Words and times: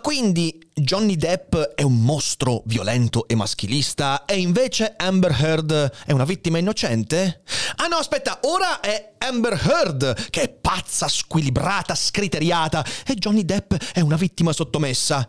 Ma 0.00 0.08
quindi 0.08 0.58
Johnny 0.72 1.14
Depp 1.14 1.54
è 1.74 1.82
un 1.82 2.02
mostro 2.02 2.62
violento 2.64 3.28
e 3.28 3.34
maschilista 3.34 4.24
e 4.24 4.38
invece 4.38 4.94
Amber 4.96 5.30
Heard 5.38 5.92
è 6.06 6.12
una 6.12 6.24
vittima 6.24 6.56
innocente? 6.56 7.42
Ah 7.76 7.86
no, 7.86 7.96
aspetta, 7.96 8.38
ora 8.44 8.80
è 8.80 9.12
Amber 9.18 9.60
Heard 9.62 10.30
che 10.30 10.40
è 10.40 10.48
pazza, 10.48 11.06
squilibrata, 11.06 11.94
scriteriata 11.94 12.82
e 13.06 13.14
Johnny 13.14 13.44
Depp 13.44 13.74
è 13.92 14.00
una 14.00 14.16
vittima 14.16 14.54
sottomessa. 14.54 15.28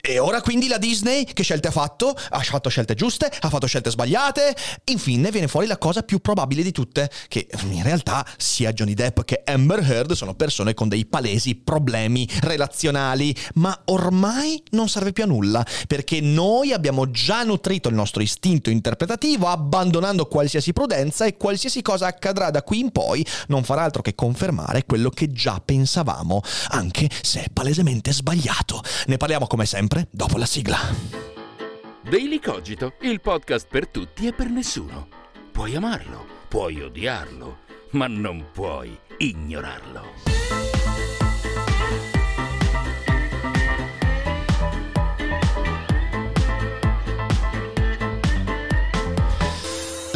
E 0.00 0.20
ora 0.20 0.40
quindi 0.40 0.68
la 0.68 0.78
Disney 0.78 1.24
che 1.24 1.42
scelte 1.42 1.68
ha 1.68 1.72
fatto? 1.72 2.14
Ha 2.30 2.38
fatto 2.40 2.68
scelte 2.68 2.94
giuste? 2.94 3.30
Ha 3.40 3.48
fatto 3.48 3.66
scelte 3.66 3.90
sbagliate? 3.90 4.54
Infine 4.84 5.32
viene 5.32 5.48
fuori 5.48 5.66
la 5.66 5.76
cosa 5.76 6.02
più 6.02 6.20
probabile 6.20 6.62
di 6.62 6.70
tutte, 6.70 7.10
che 7.26 7.48
in 7.70 7.82
realtà 7.82 8.24
sia 8.36 8.72
Johnny 8.72 8.94
Depp 8.94 9.22
che 9.22 9.42
Amber 9.44 9.80
Heard 9.80 10.12
sono 10.12 10.34
persone 10.34 10.72
con 10.72 10.88
dei 10.88 11.04
palesi 11.04 11.56
problemi 11.56 12.28
relazionali, 12.42 13.34
ma 13.54 13.76
ormai 13.86 14.62
non 14.70 14.88
serve 14.88 15.12
più 15.12 15.24
a 15.24 15.26
nulla, 15.26 15.66
perché 15.88 16.20
noi 16.20 16.72
abbiamo 16.72 17.10
già 17.10 17.42
nutrito 17.42 17.88
il 17.88 17.96
nostro 17.96 18.22
istinto 18.22 18.70
interpretativo 18.70 19.48
abbandonando 19.48 20.26
qualsiasi 20.26 20.72
prudenza 20.72 21.26
e 21.26 21.36
qualsiasi 21.36 21.82
cosa 21.82 22.06
accadrà 22.06 22.50
da 22.50 22.62
qui 22.62 22.78
in 22.78 22.92
poi 22.92 23.26
non 23.48 23.64
farà 23.64 23.82
altro 23.82 24.02
che 24.02 24.14
confermare 24.14 24.86
quello 24.86 25.10
che 25.10 25.32
già 25.32 25.60
pensavamo, 25.62 26.40
anche 26.68 27.10
se 27.20 27.42
è 27.42 27.46
palesemente 27.52 28.12
sbagliato. 28.12 28.80
Ne 29.06 29.16
parliamo 29.16 29.48
come 29.48 29.66
sempre 29.66 29.97
dopo 30.10 30.36
la 30.36 30.46
sigla. 30.46 30.78
Daily 32.02 32.40
Cogito, 32.40 32.94
il 33.00 33.20
podcast 33.20 33.66
per 33.68 33.88
tutti 33.88 34.26
e 34.26 34.32
per 34.32 34.48
nessuno. 34.48 35.08
Puoi 35.52 35.74
amarlo, 35.74 36.24
puoi 36.48 36.80
odiarlo, 36.80 37.58
ma 37.92 38.06
non 38.06 38.46
puoi 38.52 38.98
ignorarlo. 39.18 40.77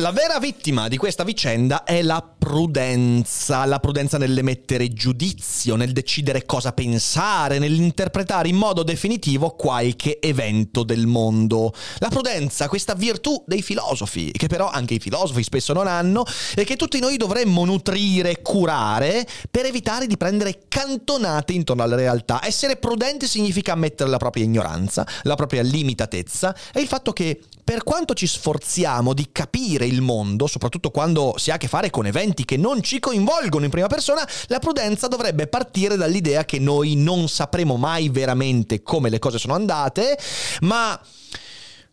La 0.03 0.11
vera 0.11 0.41
vittima 0.41 0.89
di 0.89 0.97
questa 0.97 1.23
vicenda 1.23 1.85
è 1.85 2.03
la 2.03 2.29
prudenza, 2.37 3.65
la 3.67 3.79
prudenza 3.79 4.19
nell'emettere 4.19 4.89
giudizio, 4.89 5.77
nel 5.77 5.93
decidere 5.93 6.45
cosa 6.45 6.73
pensare, 6.73 7.61
nell'interpretare 7.61 8.49
in 8.49 8.57
modo 8.57 8.83
definitivo 8.83 9.51
qualche 9.51 10.19
evento 10.19 10.83
del 10.83 11.07
mondo. 11.07 11.73
La 11.99 12.09
prudenza, 12.09 12.67
questa 12.67 12.95
virtù 12.95 13.45
dei 13.47 13.63
filosofi, 13.63 14.33
che 14.33 14.49
però 14.49 14.69
anche 14.69 14.95
i 14.95 14.99
filosofi 14.99 15.45
spesso 15.45 15.73
non 15.73 15.87
hanno 15.87 16.25
e 16.57 16.65
che 16.65 16.75
tutti 16.75 16.99
noi 16.99 17.17
dovremmo 17.17 17.65
nutrire, 17.65 18.43
curare 18.43 19.25
per 19.53 19.67
evitare 19.67 20.09
di 20.09 20.17
prendere 20.17 20.63
cantonate 20.67 21.53
intorno 21.53 21.85
alla 21.85 21.95
realtà. 21.95 22.45
Essere 22.45 22.75
prudenti 22.75 23.29
significa 23.29 23.75
ammettere 23.75 24.11
la 24.11 24.17
propria 24.17 24.43
ignoranza, 24.43 25.07
la 25.23 25.37
propria 25.37 25.63
limitatezza 25.63 26.57
e 26.73 26.81
il 26.81 26.89
fatto 26.89 27.13
che 27.13 27.41
per 27.63 27.85
quanto 27.85 28.15
ci 28.15 28.27
sforziamo 28.27 29.15
di 29.15 29.29
capire 29.31 29.87
il 29.93 30.01
mondo, 30.01 30.47
soprattutto 30.47 30.91
quando 30.91 31.35
si 31.37 31.51
ha 31.51 31.55
a 31.55 31.59
che 31.59 31.69
fare 31.69 31.91
con 31.91 32.07
eventi 32.07 32.45
che 32.45 32.57
non 32.57 32.83
ci 32.83 32.99
coinvolgono 32.99 33.65
in 33.65 33.71
prima 33.71 33.87
persona, 33.87 34.27
la 34.47 34.59
prudenza 34.59 35.07
dovrebbe 35.09 35.47
partire 35.47 35.97
dall'idea 35.97 36.45
che 36.45 36.59
noi 36.59 36.97
non 36.97 37.29
sapremo 37.29 37.77
mai 37.77 38.09
veramente 38.09 38.83
come 38.83 39.11
le 39.11 39.19
cose 39.19 39.39
sono 39.39 39.55
andate, 39.55 40.19
ma 40.61 40.99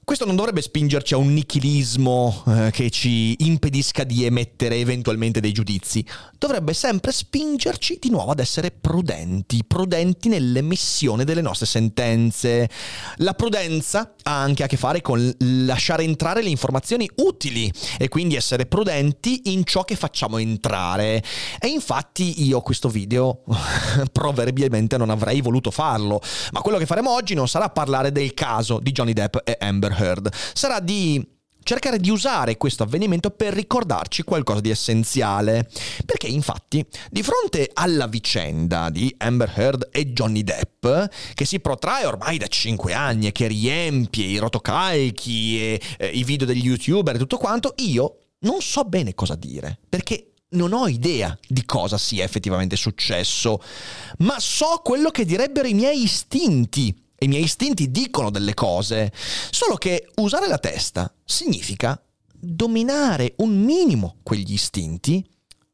questo 0.10 0.26
non 0.26 0.38
dovrebbe 0.38 0.64
spingerci 0.64 1.14
a 1.14 1.18
un 1.18 1.32
nichilismo 1.34 2.44
eh, 2.48 2.72
che 2.72 2.90
ci 2.90 3.36
impedisca 3.46 4.04
di 4.04 4.26
emettere 4.26 4.78
eventualmente 4.78 5.40
dei 5.40 5.52
giudizi. 5.52 6.04
Dovrebbe 6.36 6.74
sempre 6.74 7.12
spingerci 7.12 8.00
di 8.02 8.10
nuovo 8.10 8.32
ad 8.32 8.40
essere 8.40 8.72
prudenti, 8.72 9.64
prudenti 9.64 10.28
nell'emissione 10.28 11.26
delle 11.26 11.42
nostre 11.42 11.68
sentenze. 11.68 12.68
La 13.18 13.36
prudenza 13.36 14.16
ha 14.24 14.42
anche 14.42 14.64
a 14.64 14.66
che 14.66 14.78
fare 14.78 15.02
con 15.02 15.32
lasciare 15.38 16.02
entrare 16.02 16.42
le 16.42 16.50
informazioni 16.50 17.08
utili 17.18 17.72
e 18.00 18.08
quindi 18.08 18.36
essere 18.36 18.66
prudenti 18.66 19.54
in 19.54 19.64
ciò 19.64 19.84
che 19.84 19.96
facciamo 19.96 20.40
entrare. 20.40 21.24
E 21.60 21.68
infatti 21.68 22.48
io 22.48 22.62
questo 22.62 22.90
video 22.90 23.44
proverbialmente 24.12 24.98
non 24.98 25.12
avrei 25.12 25.42
voluto 25.42 25.70
farlo, 25.70 26.20
ma 26.52 26.62
quello 26.62 26.80
che 26.80 26.88
faremo 26.88 27.12
oggi 27.12 27.36
non 27.36 27.48
sarà 27.48 27.70
parlare 27.70 28.12
del 28.12 28.34
caso 28.34 28.80
di 28.82 28.92
Johnny 28.92 29.14
Depp 29.14 29.36
e 29.44 29.56
Amber 29.60 29.98
Heard, 30.00 30.32
sarà 30.54 30.80
di 30.80 31.38
cercare 31.70 32.00
di 32.00 32.10
usare 32.10 32.58
questo 32.58 32.82
avvenimento 32.82 33.30
per 33.30 33.54
ricordarci 33.54 34.24
qualcosa 34.24 34.60
di 34.60 34.72
essenziale. 34.72 35.70
Perché 36.04 36.28
infatti, 36.28 36.84
di 37.12 37.22
fronte 37.22 37.70
alla 37.74 38.08
vicenda 38.08 38.90
di 38.90 39.14
Amber 39.20 39.54
Heard 39.56 39.90
e 39.92 40.12
Johnny 40.12 40.44
Depp, 40.44 40.88
che 41.34 41.46
si 41.46 41.60
protrae 41.60 42.06
ormai 42.06 42.38
da 42.38 42.48
5 42.48 42.94
anni 42.94 43.28
e 43.28 43.32
che 43.32 43.48
riempie 43.48 44.26
i 44.26 44.38
rotocalchi 44.38 45.60
e 45.60 45.82
eh, 45.98 46.08
i 46.08 46.24
video 46.24 46.48
degli 46.48 46.66
youtuber 46.66 47.16
e 47.16 47.20
tutto 47.20 47.38
quanto, 47.38 47.74
io 47.78 48.18
non 48.40 48.62
so 48.62 48.84
bene 48.86 49.14
cosa 49.14 49.36
dire. 49.36 49.78
Perché 49.88 50.32
non 50.52 50.74
ho 50.74 50.88
idea 50.88 51.38
di 51.48 51.64
cosa 51.66 52.00
sia 52.00 52.24
effettivamente 52.24 52.76
successo, 52.76 53.62
ma 54.20 54.40
so 54.40 54.82
quello 54.84 55.12
che 55.12 55.24
direbbero 55.24 55.68
i 55.68 55.76
miei 55.76 56.02
istinti 56.02 57.09
e 57.20 57.26
i 57.26 57.28
miei 57.28 57.44
istinti 57.44 57.92
dicono 57.92 58.32
delle 58.32 58.54
cose, 58.54 59.12
solo 59.52 59.76
che 59.76 60.10
usare 60.16 60.48
la 60.48 60.58
testa 60.58 61.14
significa 61.24 62.02
dominare 62.34 63.34
un 63.38 63.62
minimo 63.62 64.16
quegli 64.24 64.54
istinti 64.54 65.24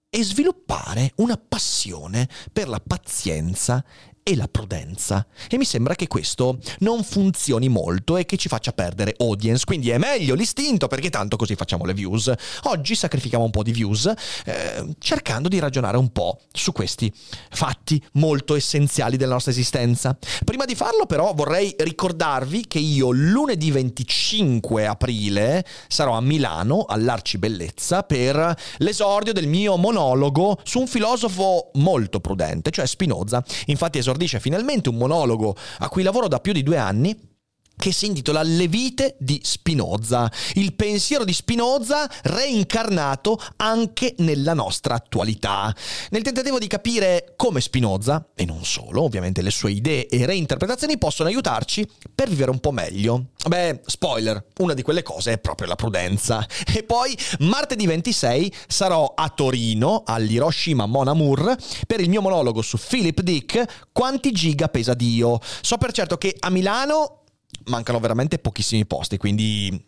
e 0.10 0.24
sviluppare 0.24 1.12
una 1.18 1.38
passione 1.38 2.28
per 2.52 2.68
la 2.68 2.82
pazienza 2.86 3.84
e 4.28 4.36
la 4.36 4.48
prudenza. 4.48 5.24
E 5.48 5.56
mi 5.56 5.66
sembra 5.66 5.94
che 5.94 6.08
questo 6.08 6.58
non 6.80 7.04
funzioni 7.04 7.70
molto 7.70 8.18
e 8.18 8.26
che 8.26 8.38
ci 8.38 8.48
faccia 8.48 8.72
perdere 8.74 9.14
audience. 9.20 9.66
Quindi 9.66 9.92
è 9.92 10.00
meglio 10.00 10.34
l'istinto 10.34 10.88
perché 10.88 11.12
tanto 11.12 11.36
così 11.36 11.54
facciamo 11.54 11.86
le 11.86 11.94
views. 11.94 12.34
Oggi 12.64 12.96
sacrifichiamo 12.96 13.44
un 13.44 13.52
po' 13.52 13.62
di 13.62 13.72
views 13.72 14.12
eh, 14.46 14.96
cercando 14.98 15.48
di 15.48 15.60
ragionare 15.60 15.98
un 15.98 16.12
po' 16.12 16.40
su 16.52 16.72
questi 16.72 17.14
fatti 17.52 18.04
molto 18.14 18.56
essenziali 18.56 19.16
della 19.16 19.34
nostra 19.34 19.52
esistenza. 19.52 20.18
Prima 20.44 20.66
di 20.66 20.74
farlo 20.74 21.06
però 21.06 21.32
vorrei 21.36 21.76
ricordarvi 21.78 22.66
che 22.66 22.80
io 22.80 23.12
lunedì 23.12 23.70
25 23.70 24.88
aprile 24.88 25.64
sarò 25.88 26.18
a 26.18 26.22
Milano 26.22 26.86
all'Arcibellezza 26.88 28.02
per 28.02 28.58
l'esordio 28.78 29.34
del 29.34 29.46
mio 29.46 29.78
monologo 29.78 30.58
su 30.64 30.80
un 30.80 30.88
filosofo 30.88 31.70
molto 31.74 32.20
prudente, 32.20 32.72
cioè 32.72 32.88
Spinoza. 32.88 33.44
Infatti 33.68 34.00
esordisce 34.16 34.40
finalmente 34.40 34.90
un 34.90 34.96
monologo 34.96 35.56
a 35.80 35.90
cui 35.90 36.04
lavoro 36.04 36.28
da 36.28 36.40
più 36.40 36.54
di 36.54 36.64
due 36.64 36.78
anni 36.78 37.35
che 37.78 37.92
si 37.92 38.06
intitola 38.08 38.42
Le 38.44 38.68
vite 38.68 39.16
di 39.20 39.40
Spinoza, 39.44 40.32
il 40.54 40.74
pensiero 40.74 41.24
di 41.24 41.34
Spinoza 41.34 42.10
reincarnato 42.24 43.40
anche 43.58 44.16
nella 44.20 44.54
nostra 44.54 44.96
attualità. 44.96 45.76
Nel 46.10 46.22
tentativo 46.22 46.60
di 46.60 46.68
capire 46.68 47.34
come 47.36 47.62
Spinoza, 47.62 48.30
e 48.36 48.46
non 48.46 48.64
solo, 48.64 49.04
ovviamente 49.04 49.42
le 49.42 49.52
sue 49.52 49.72
idee 49.72 50.08
e 50.08 50.26
reinterpretazioni 50.26 50.98
possono 50.98 51.30
aiutarci 51.30 51.88
per 52.14 52.30
vivere 52.30 52.52
un 52.52 52.60
po' 52.60 52.72
meglio. 52.72 53.28
Beh, 53.48 53.82
spoiler, 53.86 54.44
una 54.60 54.74
di 54.74 54.82
quelle 54.82 55.04
cose 55.04 55.34
è 55.34 55.38
proprio 55.38 55.68
la 55.68 55.76
prudenza. 55.76 56.46
E 56.74 56.84
poi 56.84 57.16
martedì 57.40 57.86
26 57.86 58.54
sarò 58.68 59.14
a 59.16 59.30
Torino, 59.30 60.04
all'Hiroshima 60.06 60.86
Mon 60.86 61.08
Amour, 61.08 61.56
per 61.86 62.00
il 62.00 62.10
mio 62.10 62.22
monologo 62.22 62.62
su 62.62 62.78
Philip 62.78 63.22
Dick, 63.22 63.88
Quanti 63.92 64.32
giga 64.32 64.68
pesa 64.68 64.94
Dio. 64.94 65.40
So 65.62 65.78
per 65.78 65.92
certo 65.92 66.18
che 66.18 66.36
a 66.40 66.50
Milano 66.50 67.25
mancano 67.66 68.00
veramente 68.00 68.40
pochissimi 68.40 68.86
posti, 68.86 69.18
quindi 69.18 69.84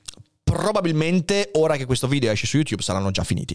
probabilmente 0.47 1.49
ora 1.55 1.75
che 1.75 1.85
questo 1.85 2.07
video 2.07 2.31
esce 2.31 2.47
su 2.47 2.55
YouTube 2.55 2.81
saranno 2.81 3.11
già 3.11 3.25
finiti. 3.25 3.53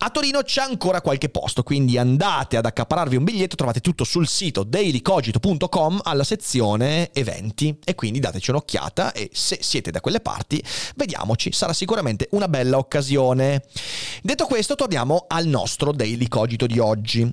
A 0.00 0.10
Torino 0.10 0.42
c'è 0.42 0.60
ancora 0.60 1.00
qualche 1.00 1.30
posto, 1.30 1.62
quindi 1.62 1.96
andate 1.96 2.58
ad 2.58 2.66
accapararvi 2.66 3.16
un 3.16 3.24
biglietto, 3.24 3.56
trovate 3.56 3.80
tutto 3.80 4.04
sul 4.04 4.28
sito 4.28 4.62
dailycogito.com 4.62 6.00
alla 6.04 6.24
sezione 6.24 7.10
eventi 7.14 7.74
e 7.82 7.94
quindi 7.94 8.20
dateci 8.20 8.50
un'occhiata 8.50 9.12
e 9.12 9.30
se 9.32 9.58
siete 9.62 9.90
da 9.90 10.02
quelle 10.02 10.20
parti 10.20 10.62
vediamoci, 10.96 11.50
sarà 11.52 11.72
sicuramente 11.72 12.28
una 12.32 12.46
bella 12.46 12.76
occasione. 12.76 13.64
Detto 14.20 14.44
questo 14.44 14.74
torniamo 14.74 15.24
al 15.28 15.46
nostro 15.46 15.92
Daily 15.92 16.28
Cogito 16.28 16.66
di 16.66 16.78
oggi. 16.78 17.26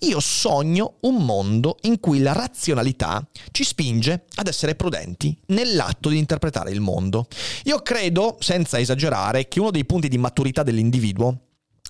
Io 0.00 0.20
sogno 0.20 0.94
un 1.00 1.16
mondo 1.16 1.78
in 1.82 1.98
cui 1.98 2.20
la 2.20 2.32
razionalità 2.32 3.26
ci 3.50 3.64
spinge 3.64 4.24
ad 4.36 4.46
essere 4.46 4.76
prudenti 4.76 5.36
nell'atto 5.46 6.10
di 6.10 6.18
interpretare 6.18 6.70
il 6.70 6.80
mondo. 6.80 7.26
Io 7.64 7.80
credo 7.82 8.35
senza 8.38 8.78
esagerare, 8.78 9.48
che 9.48 9.60
uno 9.60 9.70
dei 9.70 9.84
punti 9.84 10.08
di 10.08 10.18
maturità 10.18 10.62
dell'individuo 10.62 11.40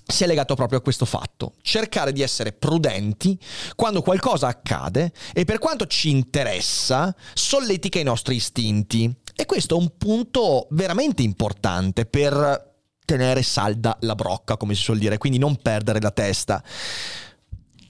sia 0.07 0.27
legato 0.27 0.55
proprio 0.55 0.79
a 0.79 0.81
questo 0.81 1.05
fatto, 1.05 1.55
cercare 1.61 2.13
di 2.13 2.21
essere 2.21 2.53
prudenti 2.53 3.37
quando 3.75 4.01
qualcosa 4.01 4.47
accade 4.47 5.11
e 5.33 5.43
per 5.43 5.59
quanto 5.59 5.85
ci 5.85 6.09
interessa 6.09 7.13
solletica 7.33 7.99
i 7.99 8.03
nostri 8.03 8.35
istinti. 8.35 9.13
E 9.35 9.45
questo 9.45 9.75
è 9.75 9.79
un 9.79 9.97
punto 9.97 10.67
veramente 10.71 11.21
importante 11.21 12.05
per 12.05 12.75
tenere 13.05 13.43
salda 13.43 13.97
la 14.01 14.15
brocca, 14.15 14.57
come 14.57 14.75
si 14.75 14.81
suol 14.81 14.97
dire, 14.97 15.17
quindi 15.17 15.37
non 15.37 15.57
perdere 15.57 16.01
la 16.01 16.11
testa. 16.11 16.63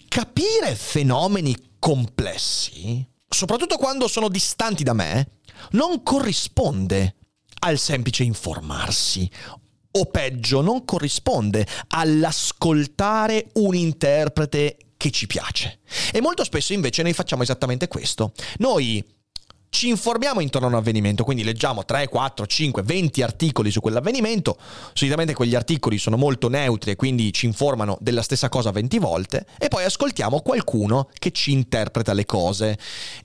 Capire 0.08 0.76
fenomeni 0.76 1.56
complessi, 1.80 3.08
soprattutto 3.28 3.78
quando 3.78 4.08
sono 4.08 4.28
distanti 4.28 4.84
da 4.84 4.94
me, 4.94 5.40
non 5.72 6.02
corrisponde 6.04 7.17
al 7.68 7.78
semplice 7.78 8.24
informarsi 8.24 9.30
o 9.92 10.06
peggio 10.06 10.62
non 10.62 10.86
corrisponde 10.86 11.66
all'ascoltare 11.90 13.48
un 13.54 13.76
interprete 13.76 14.78
che 14.96 15.12
ci 15.12 15.28
piace. 15.28 15.80
E 16.12 16.22
molto 16.22 16.44
spesso 16.44 16.74
invece 16.74 17.04
noi 17.04 17.14
facciamo 17.14 17.44
esattamente 17.44 17.88
questo. 17.88 18.32
Noi 18.60 19.04
ci 19.70 19.90
informiamo 19.90 20.40
intorno 20.40 20.68
a 20.68 20.72
un 20.72 20.76
avvenimento, 20.76 21.24
quindi 21.24 21.44
leggiamo 21.44 21.86
3, 21.86 22.08
4, 22.08 22.46
5, 22.46 22.82
20 22.84 23.22
articoli 23.22 23.72
su 23.72 23.80
quell'avvenimento, 23.80 24.58
solitamente 24.94 25.34
quegli 25.34 25.56
articoli 25.56 25.98
sono 25.98 26.18
molto 26.18 26.50
neutri 26.50 26.92
e 26.92 26.96
quindi 26.96 27.32
ci 27.34 27.46
informano 27.46 27.98
della 28.02 28.22
stessa 28.22 28.50
cosa 28.50 28.72
20 28.72 28.98
volte 29.00 29.46
e 29.58 29.68
poi 29.68 29.84
ascoltiamo 29.84 30.42
qualcuno 30.42 31.10
che 31.14 31.32
ci 31.32 31.52
interpreta 31.52 32.14
le 32.14 32.26
cose 32.26 32.78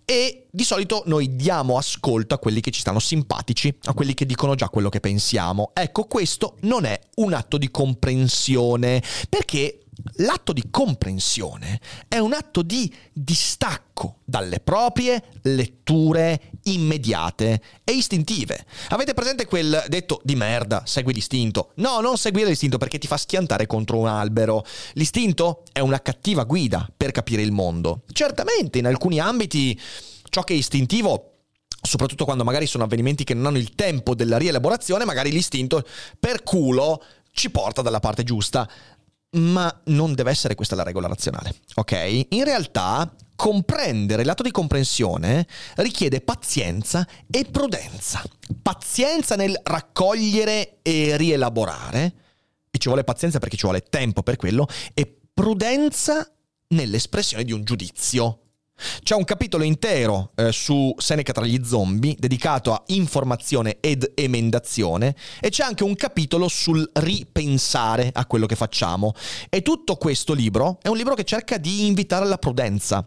e 0.04 0.46
di 0.50 0.64
solito 0.64 1.02
noi 1.06 1.34
diamo 1.36 1.78
ascolto 1.78 2.34
a 2.34 2.38
quelli 2.38 2.60
che 2.60 2.70
ci 2.70 2.80
stanno 2.80 2.98
simpatici, 2.98 3.74
a 3.84 3.94
quelli 3.94 4.12
che 4.12 4.26
dicono 4.26 4.54
già 4.54 4.68
quello 4.68 4.90
che 4.90 5.00
pensiamo. 5.00 5.70
Ecco, 5.72 6.04
questo 6.04 6.56
non 6.62 6.84
è 6.84 7.00
un 7.16 7.32
atto 7.32 7.56
di 7.56 7.70
comprensione 7.70 9.02
perché 9.30 9.81
L'atto 10.16 10.54
di 10.54 10.70
comprensione 10.70 11.78
è 12.08 12.16
un 12.16 12.32
atto 12.32 12.62
di 12.62 12.92
distacco 13.12 14.20
dalle 14.24 14.60
proprie 14.60 15.22
letture 15.42 16.52
immediate 16.62 17.60
e 17.84 17.92
istintive. 17.92 18.64
Avete 18.88 19.12
presente 19.12 19.44
quel 19.44 19.84
detto 19.88 20.22
di 20.24 20.34
merda, 20.34 20.84
segui 20.86 21.12
l'istinto? 21.12 21.72
No, 21.76 22.00
non 22.00 22.16
seguire 22.16 22.48
l'istinto 22.48 22.78
perché 22.78 22.96
ti 22.96 23.06
fa 23.06 23.18
schiantare 23.18 23.66
contro 23.66 23.98
un 23.98 24.06
albero. 24.06 24.64
L'istinto 24.94 25.62
è 25.72 25.80
una 25.80 26.00
cattiva 26.00 26.44
guida 26.44 26.88
per 26.96 27.10
capire 27.10 27.42
il 27.42 27.52
mondo. 27.52 28.04
Certamente 28.12 28.78
in 28.78 28.86
alcuni 28.86 29.20
ambiti 29.20 29.78
ciò 30.30 30.42
che 30.42 30.54
è 30.54 30.56
istintivo 30.56 31.26
soprattutto 31.84 32.24
quando 32.24 32.44
magari 32.44 32.66
sono 32.66 32.84
avvenimenti 32.84 33.24
che 33.24 33.34
non 33.34 33.46
hanno 33.46 33.58
il 33.58 33.74
tempo 33.74 34.14
della 34.14 34.38
rielaborazione, 34.38 35.04
magari 35.04 35.32
l'istinto 35.32 35.84
per 36.18 36.44
culo 36.44 37.02
ci 37.32 37.50
porta 37.50 37.82
dalla 37.82 37.98
parte 37.98 38.22
giusta 38.22 38.68
ma 39.32 39.82
non 39.86 40.14
deve 40.14 40.30
essere 40.30 40.54
questa 40.54 40.74
la 40.74 40.82
regola 40.82 41.08
razionale, 41.08 41.54
ok? 41.74 42.26
In 42.30 42.44
realtà 42.44 43.14
comprendere 43.34 44.24
l'atto 44.24 44.42
di 44.42 44.50
comprensione 44.50 45.46
richiede 45.76 46.20
pazienza 46.20 47.06
e 47.30 47.44
prudenza. 47.50 48.22
Pazienza 48.60 49.34
nel 49.34 49.58
raccogliere 49.62 50.78
e 50.82 51.16
rielaborare, 51.16 52.14
e 52.70 52.78
ci 52.78 52.88
vuole 52.88 53.04
pazienza 53.04 53.38
perché 53.38 53.56
ci 53.56 53.64
vuole 53.64 53.82
tempo 53.82 54.22
per 54.22 54.36
quello, 54.36 54.68
e 54.94 55.20
prudenza 55.32 56.30
nell'espressione 56.68 57.44
di 57.44 57.52
un 57.52 57.64
giudizio. 57.64 58.41
C'è 59.02 59.14
un 59.14 59.24
capitolo 59.24 59.64
intero 59.64 60.32
eh, 60.34 60.52
su 60.52 60.94
Seneca 60.98 61.32
tra 61.32 61.44
gli 61.44 61.60
zombie 61.64 62.16
dedicato 62.18 62.72
a 62.72 62.82
informazione 62.86 63.78
ed 63.80 64.12
emendazione 64.14 65.14
e 65.40 65.50
c'è 65.50 65.64
anche 65.64 65.84
un 65.84 65.94
capitolo 65.94 66.48
sul 66.48 66.88
ripensare 66.94 68.10
a 68.12 68.26
quello 68.26 68.46
che 68.46 68.56
facciamo. 68.56 69.14
E 69.48 69.62
tutto 69.62 69.96
questo 69.96 70.32
libro 70.32 70.78
è 70.82 70.88
un 70.88 70.96
libro 70.96 71.14
che 71.14 71.24
cerca 71.24 71.58
di 71.58 71.86
invitare 71.86 72.24
alla 72.24 72.38
prudenza, 72.38 73.06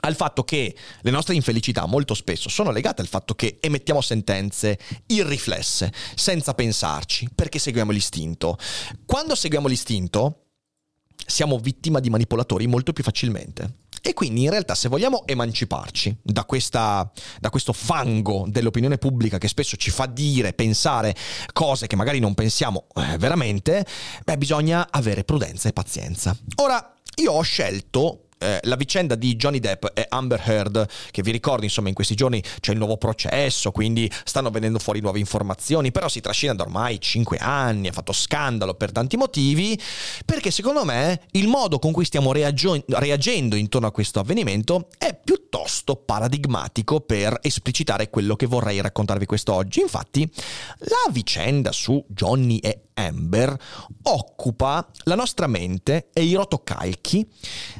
al 0.00 0.14
fatto 0.14 0.44
che 0.44 0.74
le 1.00 1.10
nostre 1.10 1.34
infelicità 1.34 1.86
molto 1.86 2.14
spesso 2.14 2.48
sono 2.48 2.70
legate 2.70 3.02
al 3.02 3.08
fatto 3.08 3.34
che 3.34 3.58
emettiamo 3.60 4.00
sentenze 4.00 4.78
irriflesse, 5.06 5.92
senza 6.14 6.54
pensarci, 6.54 7.28
perché 7.34 7.58
seguiamo 7.58 7.90
l'istinto. 7.90 8.56
Quando 9.04 9.34
seguiamo 9.34 9.68
l'istinto, 9.68 10.44
siamo 11.26 11.58
vittima 11.58 12.00
di 12.00 12.10
manipolatori 12.10 12.66
molto 12.66 12.92
più 12.92 13.04
facilmente. 13.04 13.78
E 14.00 14.14
quindi 14.14 14.44
in 14.44 14.50
realtà 14.50 14.74
se 14.74 14.88
vogliamo 14.88 15.26
emanciparci 15.26 16.16
da, 16.22 16.44
questa, 16.44 17.10
da 17.38 17.50
questo 17.50 17.72
fango 17.72 18.46
dell'opinione 18.48 18.98
pubblica 18.98 19.38
che 19.38 19.48
spesso 19.48 19.76
ci 19.76 19.90
fa 19.90 20.06
dire, 20.06 20.52
pensare 20.52 21.14
cose 21.52 21.86
che 21.86 21.96
magari 21.96 22.18
non 22.18 22.34
pensiamo 22.34 22.86
eh, 22.94 23.18
veramente, 23.18 23.84
beh 24.24 24.38
bisogna 24.38 24.88
avere 24.90 25.24
prudenza 25.24 25.68
e 25.68 25.72
pazienza. 25.72 26.36
Ora, 26.56 26.94
io 27.16 27.32
ho 27.32 27.42
scelto 27.42 28.29
eh, 28.40 28.58
la 28.62 28.76
vicenda 28.76 29.14
di 29.14 29.36
Johnny 29.36 29.58
Depp 29.58 29.84
e 29.92 30.06
Amber 30.08 30.42
Heard, 30.44 30.88
che 31.10 31.22
vi 31.22 31.30
ricordo, 31.30 31.64
insomma, 31.64 31.88
in 31.88 31.94
questi 31.94 32.14
giorni 32.14 32.42
c'è 32.60 32.72
il 32.72 32.78
nuovo 32.78 32.96
processo, 32.96 33.70
quindi 33.70 34.10
stanno 34.24 34.50
venendo 34.50 34.78
fuori 34.78 35.00
nuove 35.00 35.18
informazioni, 35.18 35.92
però 35.92 36.08
si 36.08 36.20
trascina 36.20 36.54
da 36.54 36.62
ormai 36.62 37.00
5 37.00 37.36
anni, 37.38 37.88
ha 37.88 37.92
fatto 37.92 38.12
scandalo 38.12 38.74
per 38.74 38.92
tanti 38.92 39.16
motivi, 39.16 39.78
perché 40.24 40.50
secondo 40.50 40.84
me 40.84 41.20
il 41.32 41.48
modo 41.48 41.78
con 41.78 41.92
cui 41.92 42.04
stiamo 42.04 42.32
reagio- 42.32 42.82
reagendo 42.86 43.56
intorno 43.56 43.88
a 43.88 43.92
questo 43.92 44.20
avvenimento 44.20 44.88
è 44.96 45.18
piuttosto 45.22 45.96
paradigmatico 45.96 47.00
per 47.00 47.38
esplicitare 47.42 48.08
quello 48.08 48.36
che 48.36 48.46
vorrei 48.46 48.80
raccontarvi 48.80 49.26
quest'oggi. 49.26 49.80
Infatti, 49.80 50.28
la 50.78 51.12
vicenda 51.12 51.72
su 51.72 52.02
Johnny 52.08 52.56
e 52.58 52.84
Amber 53.06 53.56
occupa 54.02 54.88
la 55.04 55.14
nostra 55.14 55.46
mente 55.46 56.10
e 56.12 56.24
i 56.24 56.34
rotocalchi 56.34 57.28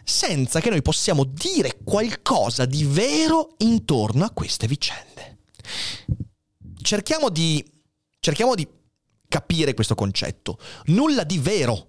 senza 0.04 0.60
che 0.60 0.70
noi 0.70 0.82
possiamo 0.82 1.24
dire 1.24 1.78
qualcosa 1.84 2.64
di 2.64 2.84
vero 2.84 3.54
intorno 3.58 4.24
a 4.24 4.30
queste 4.30 4.66
vicende. 4.66 5.38
Cerchiamo 6.82 7.28
di, 7.28 7.64
cerchiamo 8.18 8.54
di 8.54 8.66
capire 9.28 9.74
questo 9.74 9.94
concetto. 9.94 10.58
Nulla 10.86 11.24
di 11.24 11.38
vero 11.38 11.86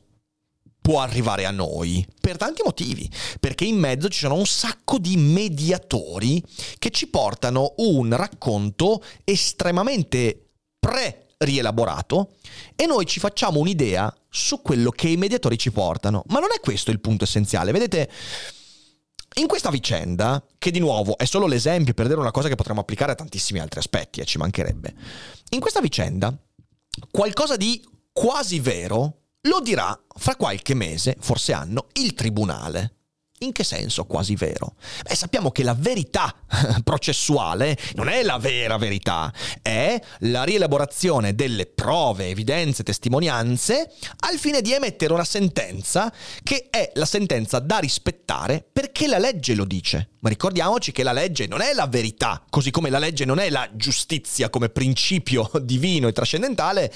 può 0.81 0.99
arrivare 0.99 1.45
a 1.45 1.51
noi 1.51 2.05
per 2.19 2.37
tanti 2.37 2.61
motivi, 2.63 3.09
perché 3.39 3.65
in 3.65 3.77
mezzo 3.77 4.09
ci 4.09 4.19
sono 4.19 4.35
un 4.35 4.45
sacco 4.45 4.97
di 4.97 5.15
mediatori 5.15 6.43
che 6.79 6.89
ci 6.89 7.07
portano 7.07 7.75
un 7.77 8.15
racconto 8.15 9.03
estremamente 9.23 10.49
pre 10.79 11.27
rielaborato 11.41 12.35
e 12.75 12.85
noi 12.85 13.05
ci 13.05 13.19
facciamo 13.19 13.59
un'idea 13.59 14.13
su 14.29 14.61
quello 14.61 14.91
che 14.91 15.07
i 15.07 15.17
mediatori 15.17 15.57
ci 15.57 15.71
portano. 15.71 16.23
Ma 16.27 16.39
non 16.39 16.49
è 16.55 16.59
questo 16.59 16.91
il 16.91 16.99
punto 16.99 17.23
essenziale. 17.23 17.71
Vedete, 17.71 18.09
in 19.35 19.47
questa 19.47 19.69
vicenda, 19.69 20.43
che 20.57 20.71
di 20.71 20.79
nuovo 20.79 21.17
è 21.17 21.25
solo 21.25 21.47
l'esempio 21.47 21.93
per 21.93 22.07
dire 22.07 22.19
una 22.19 22.31
cosa 22.31 22.47
che 22.47 22.55
potremmo 22.55 22.81
applicare 22.81 23.13
a 23.13 23.15
tantissimi 23.15 23.59
altri 23.59 23.79
aspetti, 23.79 24.19
e 24.19 24.23
eh, 24.23 24.25
ci 24.25 24.37
mancherebbe, 24.37 24.93
in 25.51 25.59
questa 25.59 25.79
vicenda 25.79 26.35
qualcosa 27.09 27.55
di 27.55 27.81
quasi 28.11 28.59
vero 28.59 29.19
lo 29.41 29.61
dirà 29.61 29.97
fra 30.15 30.35
qualche 30.35 30.73
mese, 30.73 31.15
forse 31.19 31.53
anno, 31.53 31.87
il 31.93 32.13
tribunale. 32.13 33.00
In 33.43 33.53
che 33.53 33.63
senso 33.63 34.05
quasi 34.05 34.35
vero? 34.35 34.75
Beh, 35.01 35.15
sappiamo 35.15 35.49
che 35.49 35.63
la 35.63 35.73
verità 35.73 36.31
processuale 36.83 37.75
non 37.95 38.07
è 38.07 38.21
la 38.21 38.37
vera 38.37 38.77
verità, 38.77 39.33
è 39.63 39.99
la 40.19 40.43
rielaborazione 40.43 41.33
delle 41.33 41.65
prove, 41.65 42.27
evidenze, 42.27 42.83
testimonianze 42.83 43.91
al 44.19 44.37
fine 44.37 44.61
di 44.61 44.73
emettere 44.73 45.13
una 45.13 45.23
sentenza 45.23 46.13
che 46.43 46.67
è 46.69 46.91
la 46.93 47.05
sentenza 47.05 47.57
da 47.57 47.79
rispettare 47.79 48.63
perché 48.71 49.07
la 49.07 49.17
legge 49.17 49.55
lo 49.55 49.65
dice. 49.65 50.09
Ma 50.19 50.29
ricordiamoci 50.29 50.91
che 50.91 51.01
la 51.01 51.11
legge 51.11 51.47
non 51.47 51.61
è 51.61 51.73
la 51.73 51.87
verità, 51.87 52.43
così 52.47 52.69
come 52.69 52.91
la 52.91 52.99
legge 52.99 53.25
non 53.25 53.39
è 53.39 53.49
la 53.49 53.67
giustizia 53.73 54.51
come 54.51 54.69
principio 54.69 55.49
divino 55.63 56.07
e 56.07 56.11
trascendentale, 56.11 56.93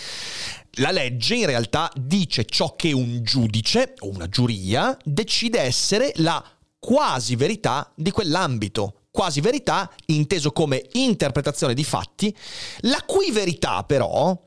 la 0.80 0.92
legge 0.92 1.36
in 1.36 1.46
realtà 1.46 1.90
dice 1.96 2.46
ciò 2.46 2.76
che 2.76 2.92
un 2.92 3.24
giudice 3.24 3.94
o 4.00 4.10
una 4.10 4.28
giuria 4.28 4.98
decide 5.04 5.62
essere 5.62 6.12
la 6.16 6.35
quasi 6.80 7.36
verità 7.36 7.92
di 7.96 8.12
quell'ambito. 8.12 9.02
Quasi 9.12 9.40
verità 9.40 9.90
inteso 10.08 10.52
come 10.52 10.90
interpretazione 10.94 11.74
di 11.74 11.86
fatti, 11.86 12.36
la 12.82 13.02
cui 13.06 13.32
verità 13.32 13.84
però 13.84 14.38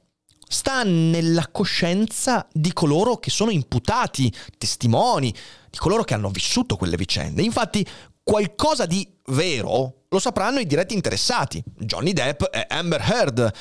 sta 0.46 0.82
nella 0.82 1.48
coscienza 1.48 2.46
di 2.52 2.72
coloro 2.74 3.16
che 3.16 3.30
sono 3.30 3.50
imputati, 3.50 4.30
testimoni, 4.58 5.34
di 5.70 5.78
coloro 5.78 6.04
che 6.04 6.12
hanno 6.12 6.28
vissuto 6.28 6.76
quelle 6.76 6.96
vicende. 6.96 7.42
Infatti, 7.42 7.86
qualcosa 8.22 8.84
di 8.84 9.10
vero 9.28 10.04
lo 10.10 10.18
sapranno 10.18 10.58
i 10.58 10.66
diretti 10.66 10.94
interessati, 10.94 11.62
Johnny 11.78 12.12
Depp 12.12 12.42
e 12.50 12.66
Amber 12.68 13.00
Heard. 13.00 13.52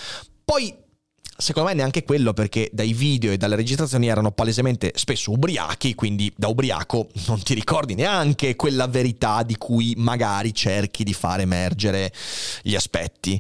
Poi 0.44 0.76
Secondo 1.40 1.70
me 1.70 1.76
neanche 1.76 2.04
quello 2.04 2.34
perché 2.34 2.68
dai 2.74 2.94
video 2.94 3.32
e 3.32 3.38
dalle 3.38 3.56
registrazioni 3.56 4.08
erano 4.08 4.32
palesemente 4.32 4.94
spesso 4.96 5.32
ubriachi, 5.32 5.94
quindi 5.94 6.34
da 6.36 6.48
ubriaco 6.48 7.10
non 7.28 7.44
ti 7.44 7.54
ricordi 7.54 7.94
neanche 7.94 8.56
quella 8.56 8.88
verità 8.88 9.44
di 9.44 9.56
cui 9.56 9.94
magari 9.98 10.52
cerchi 10.52 11.04
di 11.04 11.14
far 11.14 11.42
emergere 11.42 12.12
gli 12.64 12.74
aspetti. 12.74 13.40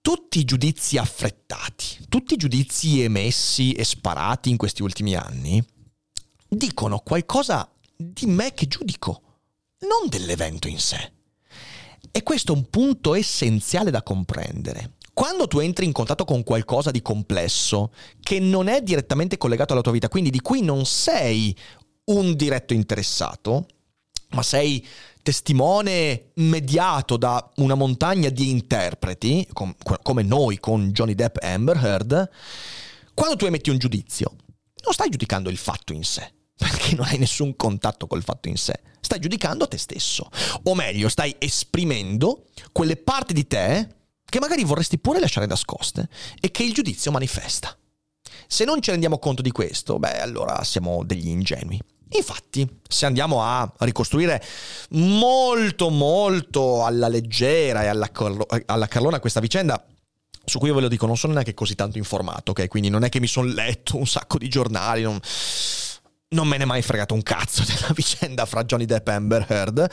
Tutti 0.00 0.40
i 0.40 0.44
giudizi 0.44 0.98
affrettati, 0.98 2.04
tutti 2.08 2.34
i 2.34 2.36
giudizi 2.36 3.00
emessi 3.00 3.72
e 3.72 3.84
sparati 3.84 4.50
in 4.50 4.56
questi 4.56 4.82
ultimi 4.82 5.14
anni 5.14 5.64
dicono 6.48 6.98
qualcosa 6.98 7.70
di 7.96 8.26
me 8.26 8.52
che 8.54 8.66
giudico, 8.66 9.22
non 9.80 10.08
dell'evento 10.08 10.66
in 10.66 10.80
sé. 10.80 11.12
E 12.10 12.22
questo 12.24 12.52
è 12.52 12.56
un 12.56 12.68
punto 12.70 13.14
essenziale 13.14 13.92
da 13.92 14.02
comprendere. 14.02 14.94
Quando 15.16 15.48
tu 15.48 15.60
entri 15.60 15.86
in 15.86 15.92
contatto 15.92 16.26
con 16.26 16.42
qualcosa 16.42 16.90
di 16.90 17.00
complesso, 17.00 17.90
che 18.20 18.38
non 18.38 18.68
è 18.68 18.82
direttamente 18.82 19.38
collegato 19.38 19.72
alla 19.72 19.80
tua 19.80 19.92
vita, 19.92 20.10
quindi 20.10 20.28
di 20.28 20.42
cui 20.42 20.60
non 20.60 20.84
sei 20.84 21.56
un 22.10 22.36
diretto 22.36 22.74
interessato, 22.74 23.66
ma 24.32 24.42
sei 24.42 24.86
testimone 25.22 26.32
mediato 26.34 27.16
da 27.16 27.50
una 27.56 27.74
montagna 27.74 28.28
di 28.28 28.50
interpreti, 28.50 29.48
com- 29.54 29.74
come 30.02 30.22
noi 30.22 30.60
con 30.60 30.90
Johnny 30.90 31.14
Depp 31.14 31.38
e 31.40 31.46
Amber 31.46 31.82
Heard, 31.82 32.30
quando 33.14 33.36
tu 33.36 33.46
emetti 33.46 33.70
un 33.70 33.78
giudizio, 33.78 34.36
non 34.84 34.92
stai 34.92 35.08
giudicando 35.08 35.48
il 35.48 35.56
fatto 35.56 35.94
in 35.94 36.04
sé, 36.04 36.30
perché 36.54 36.94
non 36.94 37.06
hai 37.06 37.16
nessun 37.16 37.56
contatto 37.56 38.06
col 38.06 38.22
fatto 38.22 38.48
in 38.48 38.58
sé, 38.58 38.78
stai 39.00 39.18
giudicando 39.18 39.66
te 39.66 39.78
stesso, 39.78 40.28
o 40.64 40.74
meglio, 40.74 41.08
stai 41.08 41.34
esprimendo 41.38 42.48
quelle 42.70 42.96
parti 42.96 43.32
di 43.32 43.46
te 43.46 43.95
che 44.28 44.40
magari 44.40 44.64
vorresti 44.64 44.98
pure 44.98 45.20
lasciare 45.20 45.46
nascoste 45.46 46.08
e 46.40 46.50
che 46.50 46.62
il 46.62 46.74
giudizio 46.74 47.10
manifesta. 47.10 47.76
Se 48.48 48.64
non 48.64 48.82
ci 48.82 48.90
rendiamo 48.90 49.18
conto 49.18 49.42
di 49.42 49.50
questo, 49.50 49.98
beh, 49.98 50.20
allora 50.20 50.62
siamo 50.64 51.04
degli 51.04 51.28
ingenui. 51.28 51.80
Infatti, 52.10 52.68
se 52.88 53.06
andiamo 53.06 53.42
a 53.42 53.70
ricostruire 53.78 54.42
molto 54.90 55.90
molto 55.90 56.84
alla 56.84 57.08
leggera 57.08 57.82
e 57.82 57.86
alla, 57.88 58.10
carlo- 58.10 58.46
alla 58.66 58.86
carlona 58.86 59.18
questa 59.18 59.40
vicenda, 59.40 59.84
su 60.44 60.58
cui 60.58 60.68
io 60.68 60.74
ve 60.74 60.82
lo 60.82 60.88
dico, 60.88 61.06
non 61.06 61.16
sono 61.16 61.32
neanche 61.32 61.54
così 61.54 61.74
tanto 61.74 61.98
informato, 61.98 62.52
ok? 62.52 62.68
Quindi 62.68 62.88
non 62.88 63.02
è 63.02 63.08
che 63.08 63.18
mi 63.18 63.26
sono 63.26 63.50
letto 63.50 63.96
un 63.96 64.06
sacco 64.06 64.38
di 64.38 64.48
giornali, 64.48 65.02
non, 65.02 65.18
non 66.28 66.46
me 66.46 66.56
ne 66.56 66.62
è 66.62 66.66
mai 66.66 66.82
fregato 66.82 67.14
un 67.14 67.22
cazzo 67.22 67.64
della 67.66 67.92
vicenda 67.92 68.46
fra 68.46 68.64
Johnny 68.64 68.84
Depp 68.84 69.08
e 69.08 69.12
Amber 69.12 69.44
Heard. 69.48 69.90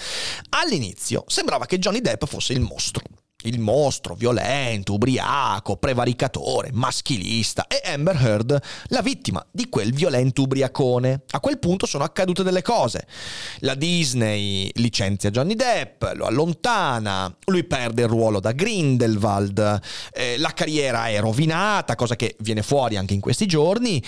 All'inizio 0.50 1.24
sembrava 1.28 1.66
che 1.66 1.80
Johnny 1.80 2.02
Depp 2.02 2.26
fosse 2.26 2.54
il 2.54 2.62
mostro 2.62 3.02
il 3.44 3.60
mostro 3.60 4.16
violento, 4.16 4.94
ubriaco, 4.94 5.78
prevaricatore, 5.78 6.70
maschilista 6.74 7.68
e 7.68 7.82
Amber 7.92 8.16
Heard 8.16 8.62
la 8.88 9.02
vittima 9.02 9.46
di 9.52 9.70
quel 9.70 9.94
violento 9.94 10.44
ubriacone. 10.44 11.24
A 11.32 11.40
quel 11.40 11.60
punto 11.60 11.86
sono 11.86 12.04
accadute 12.04 12.44
delle 12.44 12.62
cose. 12.62 13.08
La 13.60 13.76
Disney 13.76 14.70
licenzia 14.76 15.30
Johnny 15.30 15.56
Depp, 15.56 16.04
lo 16.16 16.26
allontana, 16.26 17.36
lui 17.46 17.64
perde 17.64 18.04
il 18.04 18.08
ruolo 18.08 18.40
da 18.40 18.52
Grindelwald, 18.52 19.80
eh, 20.14 20.38
la 20.38 20.52
carriera 20.54 21.08
è 21.08 21.20
rovinata, 21.20 21.96
cosa 21.96 22.16
che 22.16 22.36
viene 22.40 22.62
fuori 22.62 22.98
anche 22.98 23.14
in 23.14 23.20
questi 23.20 23.46
giorni. 23.46 24.04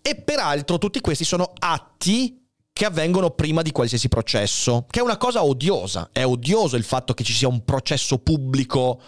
E 0.00 0.14
peraltro 0.14 0.78
tutti 0.78 1.00
questi 1.00 1.24
sono 1.24 1.52
atti 1.58 2.46
che 2.78 2.84
avvengono 2.84 3.30
prima 3.30 3.62
di 3.62 3.72
qualsiasi 3.72 4.06
processo, 4.06 4.86
che 4.88 5.00
è 5.00 5.02
una 5.02 5.16
cosa 5.16 5.42
odiosa. 5.42 6.10
È 6.12 6.24
odioso 6.24 6.76
il 6.76 6.84
fatto 6.84 7.12
che 7.12 7.24
ci 7.24 7.32
sia 7.32 7.48
un 7.48 7.64
processo 7.64 8.18
pubblico 8.18 9.02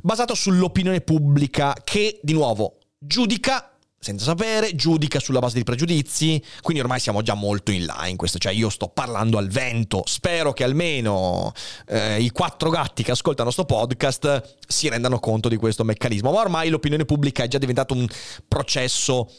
basato 0.00 0.34
sull'opinione 0.34 1.02
pubblica 1.02 1.74
che, 1.84 2.18
di 2.22 2.32
nuovo, 2.32 2.78
giudica 2.98 3.74
senza 3.98 4.24
sapere, 4.24 4.74
giudica 4.74 5.18
sulla 5.18 5.38
base 5.38 5.58
di 5.58 5.64
pregiudizi, 5.64 6.42
quindi 6.62 6.82
ormai 6.82 6.98
siamo 6.98 7.20
già 7.20 7.34
molto 7.34 7.72
in 7.72 7.86
là 7.86 8.06
in 8.06 8.16
questo, 8.16 8.38
cioè 8.38 8.52
io 8.52 8.68
sto 8.68 8.88
parlando 8.88 9.38
al 9.38 9.48
vento, 9.48 10.02
spero 10.04 10.52
che 10.52 10.62
almeno 10.62 11.52
eh, 11.86 12.20
i 12.20 12.30
quattro 12.30 12.68
gatti 12.68 13.02
che 13.02 13.12
ascoltano 13.12 13.50
questo 13.50 13.64
podcast 13.66 14.56
si 14.66 14.88
rendano 14.88 15.20
conto 15.20 15.48
di 15.48 15.56
questo 15.56 15.84
meccanismo, 15.84 16.32
ma 16.32 16.40
ormai 16.40 16.68
l'opinione 16.68 17.06
pubblica 17.06 17.44
è 17.44 17.48
già 17.48 17.58
diventato 17.58 17.94
un 17.94 18.06
processo 18.46 19.30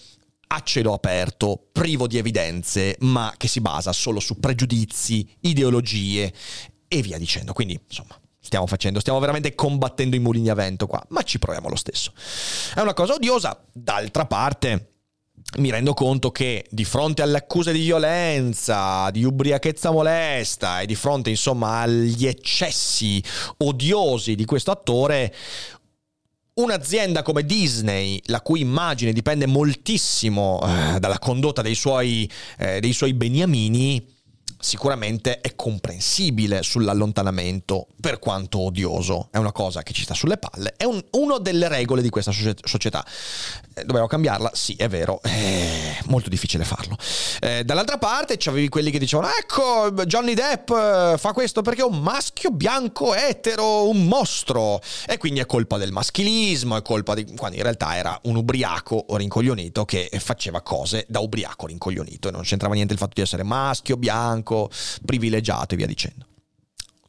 a 0.47 0.61
cielo 0.63 0.93
aperto, 0.93 1.67
privo 1.71 2.07
di 2.07 2.17
evidenze, 2.17 2.95
ma 2.99 3.33
che 3.37 3.47
si 3.47 3.61
basa 3.61 3.91
solo 3.91 4.19
su 4.19 4.39
pregiudizi, 4.39 5.27
ideologie 5.41 6.33
e 6.87 7.01
via 7.01 7.17
dicendo. 7.17 7.53
Quindi, 7.53 7.79
insomma, 7.87 8.19
stiamo 8.39 8.67
facendo, 8.67 8.99
stiamo 8.99 9.19
veramente 9.19 9.55
combattendo 9.55 10.15
i 10.15 10.19
mulini 10.19 10.49
a 10.49 10.53
vento 10.53 10.87
qua, 10.87 11.03
ma 11.09 11.23
ci 11.23 11.39
proviamo 11.39 11.69
lo 11.69 11.75
stesso. 11.75 12.13
È 12.73 12.79
una 12.79 12.93
cosa 12.93 13.13
odiosa, 13.13 13.59
d'altra 13.71 14.25
parte 14.25 14.91
mi 15.57 15.69
rendo 15.69 15.93
conto 15.93 16.31
che 16.31 16.65
di 16.69 16.83
fronte 16.83 17.21
alle 17.21 17.37
accuse 17.37 17.71
di 17.71 17.79
violenza, 17.79 19.09
di 19.11 19.23
ubriachezza 19.23 19.91
molesta 19.91 20.81
e 20.81 20.85
di 20.85 20.95
fronte 20.95 21.29
insomma 21.29 21.81
agli 21.81 22.25
eccessi 22.25 23.23
odiosi 23.57 24.35
di 24.35 24.43
questo 24.43 24.71
attore, 24.71 25.33
Un'azienda 26.57 27.21
come 27.21 27.45
Disney, 27.45 28.21
la 28.27 28.39
cui 28.39 28.61
immagine 28.61 29.11
dipende 29.11 29.45
moltissimo 29.45 30.61
eh, 30.63 30.99
dalla 31.01 31.19
condotta 31.19 31.61
dei 31.61 31.75
suoi, 31.75 32.31
eh, 32.57 32.79
dei 32.79 32.93
suoi 32.93 33.13
beniamini, 33.13 34.14
sicuramente 34.65 35.41
è 35.41 35.55
comprensibile 35.55 36.63
sull'allontanamento, 36.63 37.87
per 38.01 38.17
quanto 38.17 38.59
odioso. 38.59 39.27
È 39.29 39.37
una 39.37 39.51
cosa 39.51 39.83
che 39.83 39.93
ci 39.93 40.03
sta 40.03 40.15
sulle 40.15 40.37
palle, 40.37 40.73
è 40.75 40.85
un, 40.85 41.01
una 41.11 41.37
delle 41.37 41.67
regole 41.67 42.01
di 42.01 42.09
questa 42.09 42.31
società. 42.31 43.05
Eh, 43.75 43.83
dobbiamo 43.83 44.07
cambiarla? 44.07 44.51
Sì, 44.53 44.73
è 44.73 44.89
vero, 44.89 45.21
è 45.21 45.99
molto 46.05 46.29
difficile 46.29 46.63
farlo. 46.63 46.97
Eh, 47.41 47.63
dall'altra 47.63 47.99
parte 47.99 48.37
c'avevi 48.37 48.67
quelli 48.69 48.89
che 48.89 48.97
dicevano, 48.97 49.29
ecco, 49.37 49.91
Johnny 50.05 50.33
Depp 50.33 50.71
eh, 50.71 51.15
fa 51.17 51.31
questo 51.33 51.61
perché 51.61 51.81
è 51.81 51.85
un 51.85 51.99
maschio 51.99 52.49
bianco 52.49 53.13
etero, 53.13 53.87
un 53.87 54.07
mostro. 54.07 54.81
E 55.05 55.17
quindi 55.17 55.41
è 55.41 55.45
colpa 55.45 55.77
del 55.77 55.91
maschilismo, 55.91 56.75
è 56.75 56.81
colpa 56.81 57.13
di... 57.13 57.25
quando 57.35 57.57
in 57.57 57.63
realtà 57.63 57.95
era 57.95 58.19
un 58.23 58.35
ubriaco 58.35 59.05
rincoglionito 59.09 59.85
che 59.85 60.09
faceva 60.17 60.61
cose 60.61 61.05
da 61.07 61.19
ubriaco 61.19 61.67
rincoglionito 61.67 62.29
e 62.29 62.31
non 62.31 62.41
c'entrava 62.41 62.73
niente 62.73 62.93
il 62.93 62.99
fatto 62.99 63.13
di 63.15 63.21
essere 63.21 63.43
maschio, 63.43 63.97
bianco, 63.97 64.54
privilegiato 65.05 65.73
e 65.73 65.77
via 65.77 65.87
dicendo. 65.87 66.27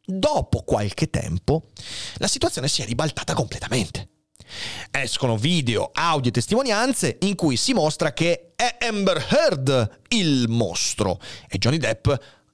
Dopo 0.04 0.62
qualche 0.62 1.10
tempo 1.10 1.68
la 2.16 2.28
situazione 2.28 2.68
si 2.68 2.82
è 2.82 2.84
ribaltata 2.84 3.34
completamente. 3.34 4.08
Escono 4.90 5.36
video, 5.36 5.90
audio 5.92 6.30
e 6.30 6.32
testimonianze 6.32 7.18
in 7.22 7.34
cui 7.34 7.56
si 7.56 7.72
mostra 7.72 8.12
che 8.12 8.52
è 8.54 8.76
Amber 8.80 9.26
Heard 9.28 10.00
il 10.10 10.46
mostro 10.48 11.20
e 11.48 11.58
Johnny 11.58 11.78
Depp 11.78 12.08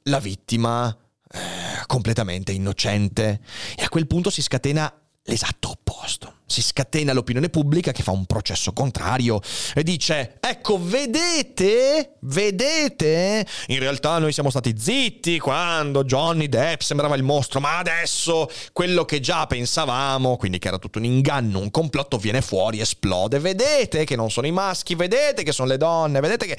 la 0.04 0.18
vittima 0.18 0.88
eh, 1.30 1.38
completamente 1.86 2.52
innocente. 2.52 3.40
E 3.76 3.84
a 3.84 3.88
quel 3.90 4.06
punto 4.06 4.30
si 4.30 4.40
scatena 4.40 4.92
l'esatto 5.24 5.70
opposto 5.70 6.40
si 6.52 6.62
scatena 6.62 7.12
l'opinione 7.14 7.48
pubblica 7.48 7.92
che 7.92 8.02
fa 8.02 8.10
un 8.10 8.26
processo 8.26 8.72
contrario 8.72 9.40
e 9.74 9.82
dice, 9.82 10.36
ecco, 10.38 10.78
vedete, 10.80 12.16
vedete, 12.20 13.46
in 13.68 13.78
realtà 13.78 14.18
noi 14.18 14.32
siamo 14.32 14.50
stati 14.50 14.74
zitti 14.78 15.38
quando 15.38 16.04
Johnny 16.04 16.48
Depp 16.48 16.80
sembrava 16.80 17.16
il 17.16 17.22
mostro, 17.22 17.58
ma 17.58 17.78
adesso 17.78 18.50
quello 18.72 19.06
che 19.06 19.20
già 19.20 19.46
pensavamo, 19.46 20.36
quindi 20.36 20.58
che 20.58 20.68
era 20.68 20.78
tutto 20.78 20.98
un 20.98 21.04
inganno, 21.04 21.58
un 21.58 21.70
complotto, 21.70 22.18
viene 22.18 22.42
fuori, 22.42 22.80
esplode, 22.80 23.38
vedete 23.38 24.04
che 24.04 24.14
non 24.14 24.30
sono 24.30 24.46
i 24.46 24.52
maschi, 24.52 24.94
vedete 24.94 25.42
che 25.42 25.52
sono 25.52 25.68
le 25.68 25.78
donne, 25.78 26.20
vedete 26.20 26.46
che... 26.46 26.58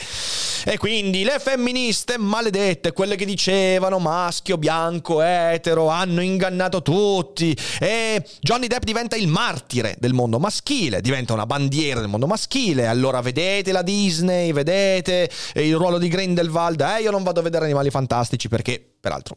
E 0.66 0.78
quindi 0.78 1.24
le 1.24 1.38
femministe 1.40 2.18
maledette, 2.18 2.94
quelle 2.94 3.16
che 3.16 3.26
dicevano 3.26 4.00
maschio, 4.00 4.58
bianco, 4.58 5.22
etero, 5.22 5.90
hanno 5.90 6.22
ingannato 6.22 6.82
tutti 6.82 7.56
e 7.80 8.24
Johnny 8.40 8.68
Depp 8.68 8.84
diventa 8.84 9.16
il 9.16 9.28
martire 9.28 9.83
martire 9.84 9.96
del 10.00 10.14
mondo 10.14 10.40
maschile, 10.40 11.02
diventa 11.02 11.34
una 11.34 11.46
bandiera 11.46 12.00
del 12.00 12.10
mondo 12.10 12.28
maschile. 12.28 12.88
Allora 12.88 13.22
vedete 13.22 13.72
la 13.72 13.82
Disney, 13.82 14.54
vedete 14.54 15.30
il 15.56 15.76
ruolo 15.76 15.98
di 15.98 16.08
Grindelwald. 16.08 16.80
Eh, 16.82 17.02
io 17.02 17.12
non 17.12 17.24
vado 17.24 17.42
a 17.42 17.44
vedere 17.44 17.66
Animali 17.66 17.90
Fantastici 17.90 18.48
perché, 18.48 18.96
peraltro, 19.00 19.36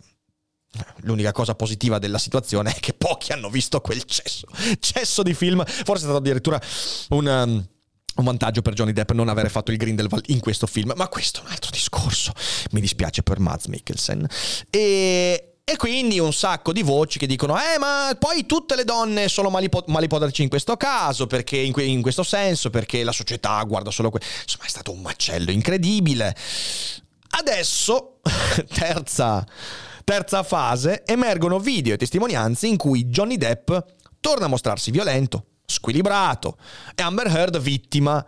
L'unica 1.03 1.33
cosa 1.33 1.55
positiva 1.55 1.99
della 1.99 2.19
situazione 2.19 2.71
è 2.75 2.79
che 2.79 2.93
pochi 2.93 3.33
hanno 3.33 3.49
visto 3.49 3.81
quel 3.81 4.05
cesso, 4.05 4.47
cesso 4.79 5.23
di 5.23 5.33
film. 5.33 5.65
Forse 5.65 6.03
è 6.03 6.05
stato 6.05 6.17
addirittura 6.17 6.61
un, 7.11 7.27
um, 7.27 7.67
un 8.17 8.25
vantaggio 8.25 8.61
per 8.61 8.75
Johnny 8.75 8.93
Depp 8.93 9.13
non 9.13 9.31
avere 9.31 9.49
fatto 9.49 9.71
il 9.71 9.79
Grindelwald 9.79 10.25
in 10.27 10.41
questo 10.41 10.67
film, 10.67 10.93
ma 10.95 11.09
questo 11.09 11.41
è 11.41 11.45
un 11.47 11.53
altro 11.53 11.71
discorso. 11.71 12.33
Mi 12.73 12.83
dispiace 12.83 13.23
per 13.23 13.39
Mads 13.39 13.67
Mikkelsen. 13.67 14.27
E 14.69 15.46
E 15.69 15.77
quindi 15.77 16.21
un 16.21 16.33
sacco 16.33 16.73
di 16.73 16.83
voci 16.83 17.19
che 17.19 17.27
dicono, 17.27 17.57
eh 17.59 17.77
ma 17.77 18.17
poi 18.17 18.47
tutte 18.47 18.77
le 18.77 18.85
donne 18.85 19.27
sono 19.27 19.51
malipo- 19.51 19.83
malipotatrici 19.89 20.45
in 20.45 20.49
questo 20.49 20.77
caso, 20.77 21.27
perché 21.27 21.57
in, 21.57 21.73
que- 21.73 21.83
in, 21.83 22.03
questo 22.03 22.23
senso, 22.23 22.71
perché 22.71 23.03
la 23.03 23.11
società 23.11 23.61
guarda 23.65 23.91
solo 23.91 24.11
questo. 24.11 24.29
Insomma 24.43 24.65
è 24.65 24.69
stato 24.69 24.93
un 24.93 25.01
macello 25.01 25.51
incredibile. 25.51 26.37
Adesso, 27.31 28.21
terza, 28.73 29.45
terza 30.05 30.45
fase, 30.45 31.03
emergono 31.05 31.59
video 31.59 31.95
e 31.95 31.97
testimonianze 31.97 32.69
in 32.69 32.77
cui 32.77 33.07
Johnny 33.07 33.37
Depp 33.37 33.73
torna 34.21 34.45
a 34.45 34.49
mostrarsi 34.49 34.93
violento, 34.93 35.47
squilibrato 35.67 36.59
e 36.95 37.03
Amber 37.03 37.27
Heard 37.27 37.59
vittima 37.59 38.25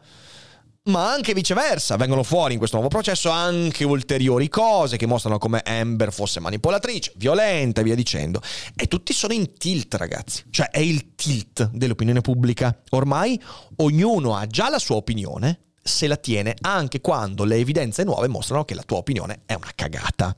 ma 0.88 1.12
anche 1.12 1.35
viceversa, 1.35 1.97
vengono 1.97 2.23
fuori 2.23 2.52
in 2.52 2.59
questo 2.59 2.76
nuovo 2.76 2.90
processo 2.90 3.30
anche 3.30 3.85
ulteriori 3.85 4.49
cose 4.49 4.97
che 4.97 5.07
mostrano 5.07 5.38
come 5.38 5.62
Amber 5.64 6.12
fosse 6.12 6.40
manipolatrice, 6.40 7.12
violenta 7.16 7.80
e 7.80 7.85
via 7.85 7.95
dicendo. 7.95 8.40
E 8.75 8.87
tutti 8.87 9.12
sono 9.12 9.33
in 9.33 9.54
tilt, 9.57 9.95
ragazzi. 9.95 10.45
Cioè 10.50 10.71
è 10.71 10.80
il 10.80 11.14
tilt 11.14 11.71
dell'opinione 11.73 12.21
pubblica. 12.21 12.76
Ormai 12.90 13.40
ognuno 13.76 14.37
ha 14.37 14.47
già 14.47 14.68
la 14.68 14.78
sua 14.78 14.97
opinione, 14.97 15.61
se 15.83 16.07
la 16.07 16.16
tiene 16.16 16.54
anche 16.61 17.00
quando 17.00 17.45
le 17.45 17.57
evidenze 17.57 18.04
nuove 18.04 18.28
mostrano 18.28 18.64
che 18.64 18.75
la 18.75 18.83
tua 18.83 18.99
opinione 18.99 19.42
è 19.47 19.54
una 19.54 19.71
cagata. 19.75 20.35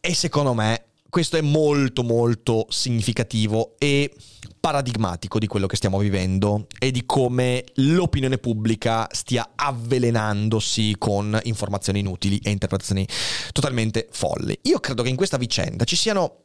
E 0.00 0.14
secondo 0.14 0.54
me 0.54 0.89
questo 1.10 1.36
è 1.36 1.40
molto 1.40 2.02
molto 2.02 2.66
significativo 2.70 3.74
e 3.78 4.14
paradigmatico 4.58 5.38
di 5.38 5.46
quello 5.46 5.66
che 5.66 5.76
stiamo 5.76 5.98
vivendo 5.98 6.66
e 6.78 6.90
di 6.90 7.04
come 7.04 7.64
l'opinione 7.74 8.38
pubblica 8.38 9.08
stia 9.10 9.50
avvelenandosi 9.54 10.94
con 10.98 11.38
informazioni 11.44 11.98
inutili 11.98 12.38
e 12.42 12.50
interpretazioni 12.50 13.06
totalmente 13.52 14.08
folli. 14.10 14.58
Io 14.62 14.78
credo 14.78 15.02
che 15.02 15.08
in 15.08 15.16
questa 15.16 15.36
vicenda 15.36 15.84
ci 15.84 15.96
siano 15.96 16.44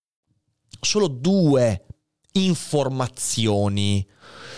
Solo 0.79 1.07
due 1.07 1.85
informazioni 2.33 4.07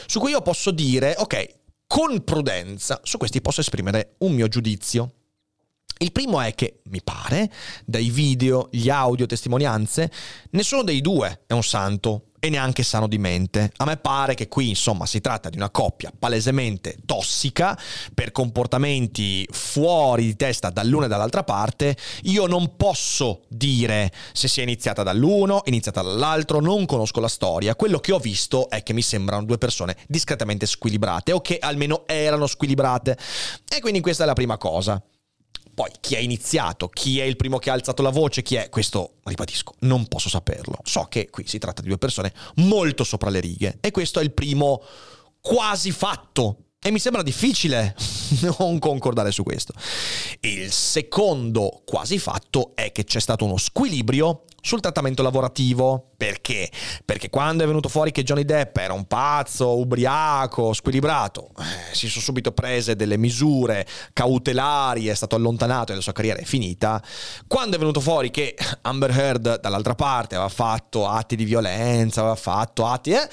su 0.06 0.20
cui 0.20 0.32
io 0.32 0.42
posso 0.42 0.72
dire, 0.72 1.16
ok, 1.18 1.62
con 1.88 2.24
prudenza, 2.24 3.00
su 3.04 3.18
questi 3.18 3.42
posso 3.42 3.62
esprimere 3.62 4.16
un 4.20 4.34
mio 4.34 4.48
giudizio. 4.48 5.14
Il 5.98 6.12
primo 6.12 6.42
è 6.42 6.54
che, 6.56 6.82
mi 6.90 7.02
pare, 7.04 7.52
dai 7.86 8.10
video, 8.10 8.68
gli 8.72 8.90
audio, 8.90 9.26
testimonianze, 9.26 10.12
nessuno 10.52 10.84
dei 10.84 11.02
due 11.02 11.44
è 11.48 11.54
un 11.54 11.64
santo 11.64 12.26
e 12.44 12.50
neanche 12.50 12.84
sano 12.84 13.08
di 13.08 13.18
mente. 13.18 13.72
A 13.78 13.86
me 13.86 13.96
pare 13.96 14.34
che 14.36 14.50
qui, 14.50 14.68
insomma, 14.68 15.06
si 15.06 15.22
tratta 15.22 15.48
di 15.48 15.56
una 15.56 15.70
coppia 15.70 16.12
palesemente 16.18 16.98
tossica 17.06 17.80
per 18.14 18.34
comportamenti 18.34 19.48
fuori 19.50 20.26
di 20.26 20.36
testa 20.36 20.70
dall'una 20.70 21.06
e 21.06 21.08
dall'altra 21.08 21.46
parte. 21.46 21.96
Io 22.24 22.46
non 22.46 22.76
posso 22.76 23.44
dire 23.48 24.12
se 24.34 24.50
sia 24.50 24.64
iniziata 24.64 25.04
dall'uno, 25.04 25.62
iniziata 25.68 26.02
dall'altro, 26.02 26.60
non 26.60 26.86
conosco 26.86 27.22
la 27.22 27.30
storia. 27.30 27.76
Quello 27.76 28.00
che 28.00 28.12
ho 28.12 28.20
visto 28.20 28.70
è 28.70 28.84
che 28.84 28.92
mi 28.92 29.02
sembrano 29.02 29.46
due 29.46 29.58
persone 29.58 29.96
discretamente 30.10 30.66
squilibrate 30.66 31.32
o 31.32 31.40
che 31.40 31.60
almeno 31.62 32.04
erano 32.08 32.48
squilibrate. 32.48 33.18
E 33.74 33.80
quindi 33.80 34.02
questa 34.02 34.24
è 34.24 34.26
la 34.26 34.34
prima 34.34 34.58
cosa. 34.58 35.02
Poi 35.74 35.90
chi 36.00 36.16
ha 36.16 36.20
iniziato, 36.20 36.88
chi 36.88 37.20
è 37.20 37.24
il 37.24 37.36
primo 37.36 37.58
che 37.58 37.70
ha 37.70 37.74
alzato 37.74 38.04
la 38.04 38.12
voce, 38.12 38.44
chi 38.44 38.56
è, 38.56 38.70
questo 38.70 39.16
ribadisco, 39.24 39.74
non 39.80 40.08
posso 40.08 40.30
saperlo. 40.30 40.78
So 40.84 41.06
che 41.10 41.30
qui 41.30 41.48
si 41.48 41.58
tratta 41.58 41.82
di 41.82 41.88
due 41.88 41.98
persone 41.98 42.34
molto 42.58 43.04
sopra 43.04 43.30
le 43.30 43.40
righe 43.40 43.78
e 43.82 43.92
questo 43.92 44.20
è 44.20 44.24
il 44.24 44.34
primo 44.34 44.84
quasi 45.42 45.92
fatto. 45.92 46.58
E 46.86 46.92
mi 46.92 47.00
sembra 47.00 47.22
difficile 47.22 47.96
non 48.60 48.78
concordare 48.78 49.32
su 49.32 49.44
questo. 49.44 49.72
Il 50.42 50.70
secondo 50.70 51.82
quasi 51.86 52.20
fatto 52.20 52.74
è 52.76 52.92
che 52.92 53.06
c'è 53.06 53.22
stato 53.22 53.46
uno 53.46 53.56
squilibrio 53.56 54.44
sul 54.60 54.82
trattamento 54.82 55.24
lavorativo. 55.24 56.12
Perché? 56.18 56.70
Perché 57.06 57.30
quando 57.30 57.64
è 57.64 57.68
venuto 57.68 57.88
fuori 57.88 58.12
che 58.12 58.24
Johnny 58.24 58.44
Depp 58.44 58.76
era 58.76 58.92
un 58.92 59.06
pazzo, 59.06 59.78
ubriaco, 59.78 60.74
squilibrato, 60.74 61.52
eh, 61.58 61.96
si 61.96 62.10
sono 62.10 62.22
subito 62.22 62.52
prese 62.52 62.98
delle 62.98 63.16
misure 63.16 63.88
cautelari, 64.12 65.08
è 65.08 65.14
stato 65.14 65.38
allontanato 65.38 65.94
e 65.94 65.96
la 65.96 66.02
sua 66.02 66.12
carriera 66.12 66.42
è 66.42 66.44
finita. 66.44 67.02
Quando 67.48 67.78
è 67.78 67.80
venuto 67.80 68.02
fuori 68.02 68.30
che 68.30 68.58
Amber 68.82 69.18
Heard 69.18 69.62
dall'altra 69.62 69.96
parte 69.96 70.36
aveva 70.36 70.50
fatto 70.50 71.08
atti 71.08 71.38
di 71.38 71.46
violenza, 71.46 72.20
aveva 72.20 72.36
fatto 72.36 72.86
atti... 72.86 73.12
Eh, 73.12 73.30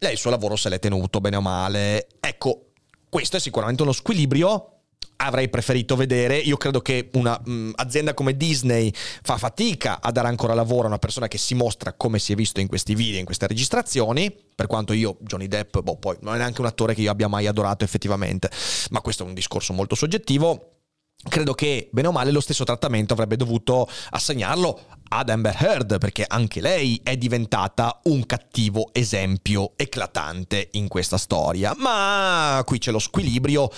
lei 0.00 0.12
il 0.12 0.18
suo 0.18 0.30
lavoro 0.30 0.54
se 0.54 0.68
l'è 0.68 0.78
tenuto 0.78 1.20
bene 1.20 1.36
o 1.36 1.40
male. 1.40 2.06
Ecco, 2.20 2.67
questo 3.08 3.36
è 3.36 3.40
sicuramente 3.40 3.82
uno 3.82 3.92
squilibrio 3.92 4.72
avrei 5.20 5.48
preferito 5.48 5.96
vedere. 5.96 6.36
Io 6.36 6.56
credo 6.56 6.80
che 6.80 7.10
un'azienda 7.12 8.12
mm, 8.12 8.14
come 8.14 8.36
Disney 8.36 8.92
fa 9.22 9.36
fatica 9.36 10.00
a 10.00 10.10
dare 10.10 10.28
ancora 10.28 10.54
lavoro 10.54 10.84
a 10.84 10.88
una 10.88 10.98
persona 10.98 11.28
che 11.28 11.38
si 11.38 11.54
mostra 11.54 11.92
come 11.92 12.18
si 12.18 12.32
è 12.32 12.34
visto 12.34 12.60
in 12.60 12.68
questi 12.68 12.94
video, 12.94 13.18
in 13.18 13.24
queste 13.24 13.46
registrazioni. 13.46 14.34
Per 14.54 14.66
quanto 14.66 14.92
io, 14.92 15.16
Johnny 15.20 15.46
Depp, 15.46 15.78
boh, 15.78 15.96
poi 15.96 16.16
non 16.20 16.34
è 16.34 16.38
neanche 16.38 16.60
un 16.60 16.66
attore 16.66 16.94
che 16.94 17.00
io 17.00 17.10
abbia 17.10 17.28
mai 17.28 17.46
adorato 17.46 17.84
effettivamente, 17.84 18.50
ma 18.90 19.00
questo 19.00 19.24
è 19.24 19.26
un 19.26 19.34
discorso 19.34 19.72
molto 19.72 19.94
soggettivo. 19.94 20.77
Credo 21.20 21.52
che, 21.52 21.88
bene 21.90 22.08
o 22.08 22.12
male, 22.12 22.30
lo 22.30 22.40
stesso 22.40 22.62
trattamento 22.62 23.12
avrebbe 23.12 23.36
dovuto 23.36 23.88
assegnarlo 24.10 24.80
ad 25.08 25.28
Amber 25.30 25.56
Heard, 25.58 25.98
perché 25.98 26.24
anche 26.26 26.60
lei 26.60 27.00
è 27.02 27.16
diventata 27.16 28.00
un 28.04 28.24
cattivo 28.24 28.90
esempio 28.92 29.72
eclatante 29.76 30.68
in 30.72 30.86
questa 30.86 31.18
storia. 31.18 31.74
Ma 31.76 32.62
qui 32.64 32.78
c'è 32.78 32.92
lo 32.92 33.00
squilibrio 33.00 33.68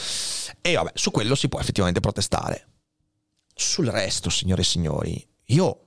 e 0.61 0.75
vabbè, 0.75 0.93
su 0.95 1.11
quello 1.11 1.35
si 1.35 1.49
può 1.49 1.59
effettivamente 1.59 2.01
protestare. 2.01 2.67
Sul 3.55 3.87
resto, 3.87 4.29
signore 4.29 4.61
e 4.61 4.65
signori, 4.67 5.29
io 5.47 5.85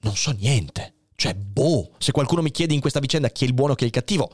non 0.00 0.16
so 0.16 0.30
niente. 0.30 0.94
Cioè, 1.14 1.34
boh, 1.34 1.92
se 1.98 2.12
qualcuno 2.12 2.40
mi 2.42 2.50
chiede 2.50 2.74
in 2.74 2.80
questa 2.80 3.00
vicenda 3.00 3.28
chi 3.28 3.44
è 3.44 3.46
il 3.46 3.54
buono 3.54 3.72
e 3.72 3.76
chi 3.76 3.84
è 3.84 3.86
il 3.86 3.92
cattivo, 3.92 4.30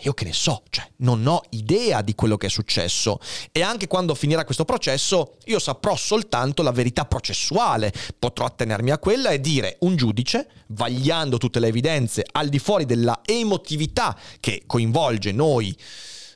io 0.00 0.14
che 0.14 0.24
ne 0.24 0.32
so, 0.32 0.62
cioè, 0.70 0.88
non 0.98 1.26
ho 1.26 1.42
idea 1.50 2.02
di 2.02 2.14
quello 2.14 2.36
che 2.36 2.46
è 2.46 2.50
successo. 2.50 3.18
E 3.52 3.62
anche 3.62 3.86
quando 3.86 4.14
finirà 4.14 4.44
questo 4.44 4.64
processo, 4.64 5.36
io 5.44 5.58
saprò 5.58 5.96
soltanto 5.96 6.62
la 6.62 6.72
verità 6.72 7.04
processuale. 7.04 7.92
Potrò 8.18 8.44
attenermi 8.44 8.90
a 8.90 8.98
quella 8.98 9.30
e 9.30 9.40
dire 9.40 9.76
un 9.80 9.96
giudice, 9.96 10.48
vagliando 10.68 11.38
tutte 11.38 11.60
le 11.60 11.68
evidenze 11.68 12.24
al 12.32 12.48
di 12.48 12.58
fuori 12.58 12.84
della 12.84 13.20
emotività 13.24 14.16
che 14.40 14.62
coinvolge 14.66 15.32
noi, 15.32 15.76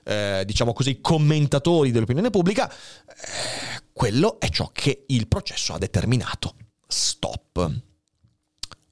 eh, 0.04 0.42
diciamo 0.46 0.72
così, 0.72 1.00
commentatori 1.00 1.90
dell'opinione 1.90 2.30
pubblica, 2.30 2.70
eh, 2.70 3.82
quello 3.92 4.40
è 4.40 4.48
ciò 4.48 4.70
che 4.72 5.04
il 5.08 5.28
processo 5.28 5.74
ha 5.74 5.78
determinato. 5.78 6.54
Stop. 6.86 7.70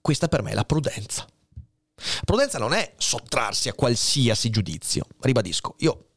Questa 0.01 0.29
per 0.29 0.43
me 0.43 0.53
è 0.53 0.55
la 0.55 0.65
prudenza. 0.65 1.27
Prudenza 2.25 2.59
non 2.59 2.73
è 2.73 2.95
sottrarsi 2.97 3.69
a 3.69 3.75
qualsiasi 3.75 4.51
giudizio. 4.51 5.05
Ribadisco, 5.21 5.75
io 5.79 6.08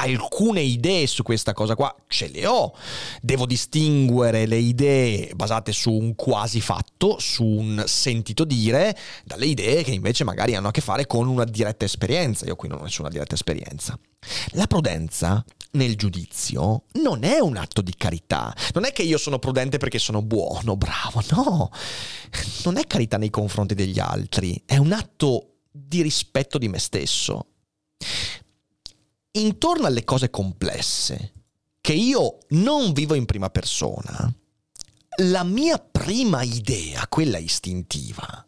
alcune 0.00 0.60
idee 0.60 1.06
su 1.06 1.22
questa 1.22 1.52
cosa 1.52 1.74
qua 1.74 1.94
ce 2.08 2.28
le 2.28 2.46
ho. 2.46 2.74
Devo 3.20 3.46
distinguere 3.46 4.46
le 4.46 4.58
idee 4.58 5.32
basate 5.34 5.72
su 5.72 5.92
un 5.92 6.14
quasi 6.14 6.60
fatto, 6.60 7.18
su 7.18 7.44
un 7.44 7.84
sentito 7.86 8.44
dire, 8.44 8.96
dalle 9.24 9.46
idee 9.46 9.82
che 9.82 9.92
invece 9.92 10.24
magari 10.24 10.54
hanno 10.54 10.68
a 10.68 10.70
che 10.72 10.80
fare 10.80 11.06
con 11.06 11.28
una 11.28 11.44
diretta 11.44 11.84
esperienza. 11.84 12.46
Io 12.46 12.56
qui 12.56 12.68
non 12.68 12.80
ho 12.80 12.84
nessuna 12.84 13.08
diretta 13.08 13.34
esperienza. 13.34 13.98
La 14.52 14.66
prudenza 14.66 15.44
nel 15.72 15.96
giudizio 15.96 16.84
non 16.94 17.22
è 17.24 17.38
un 17.38 17.56
atto 17.56 17.80
di 17.80 17.94
carità. 17.96 18.54
Non 18.74 18.84
è 18.84 18.92
che 18.92 19.02
io 19.02 19.18
sono 19.18 19.38
prudente 19.38 19.78
perché 19.78 19.98
sono 19.98 20.22
buono, 20.22 20.76
bravo, 20.76 21.22
no. 21.30 21.70
Non 22.64 22.76
è 22.76 22.84
carità 22.86 23.16
nei 23.18 23.30
confronti 23.30 23.74
degli 23.74 23.98
altri, 23.98 24.62
è 24.66 24.76
un 24.76 24.92
atto 24.92 25.46
di 25.70 26.02
rispetto 26.02 26.58
di 26.58 26.68
me 26.68 26.78
stesso. 26.78 27.46
Intorno 29.32 29.86
alle 29.86 30.04
cose 30.04 30.30
complesse, 30.30 31.32
che 31.80 31.92
io 31.92 32.38
non 32.50 32.92
vivo 32.92 33.14
in 33.14 33.26
prima 33.26 33.50
persona, 33.50 34.32
la 35.22 35.44
mia 35.44 35.78
prima 35.78 36.42
idea, 36.42 37.06
quella 37.08 37.38
istintiva, 37.38 38.46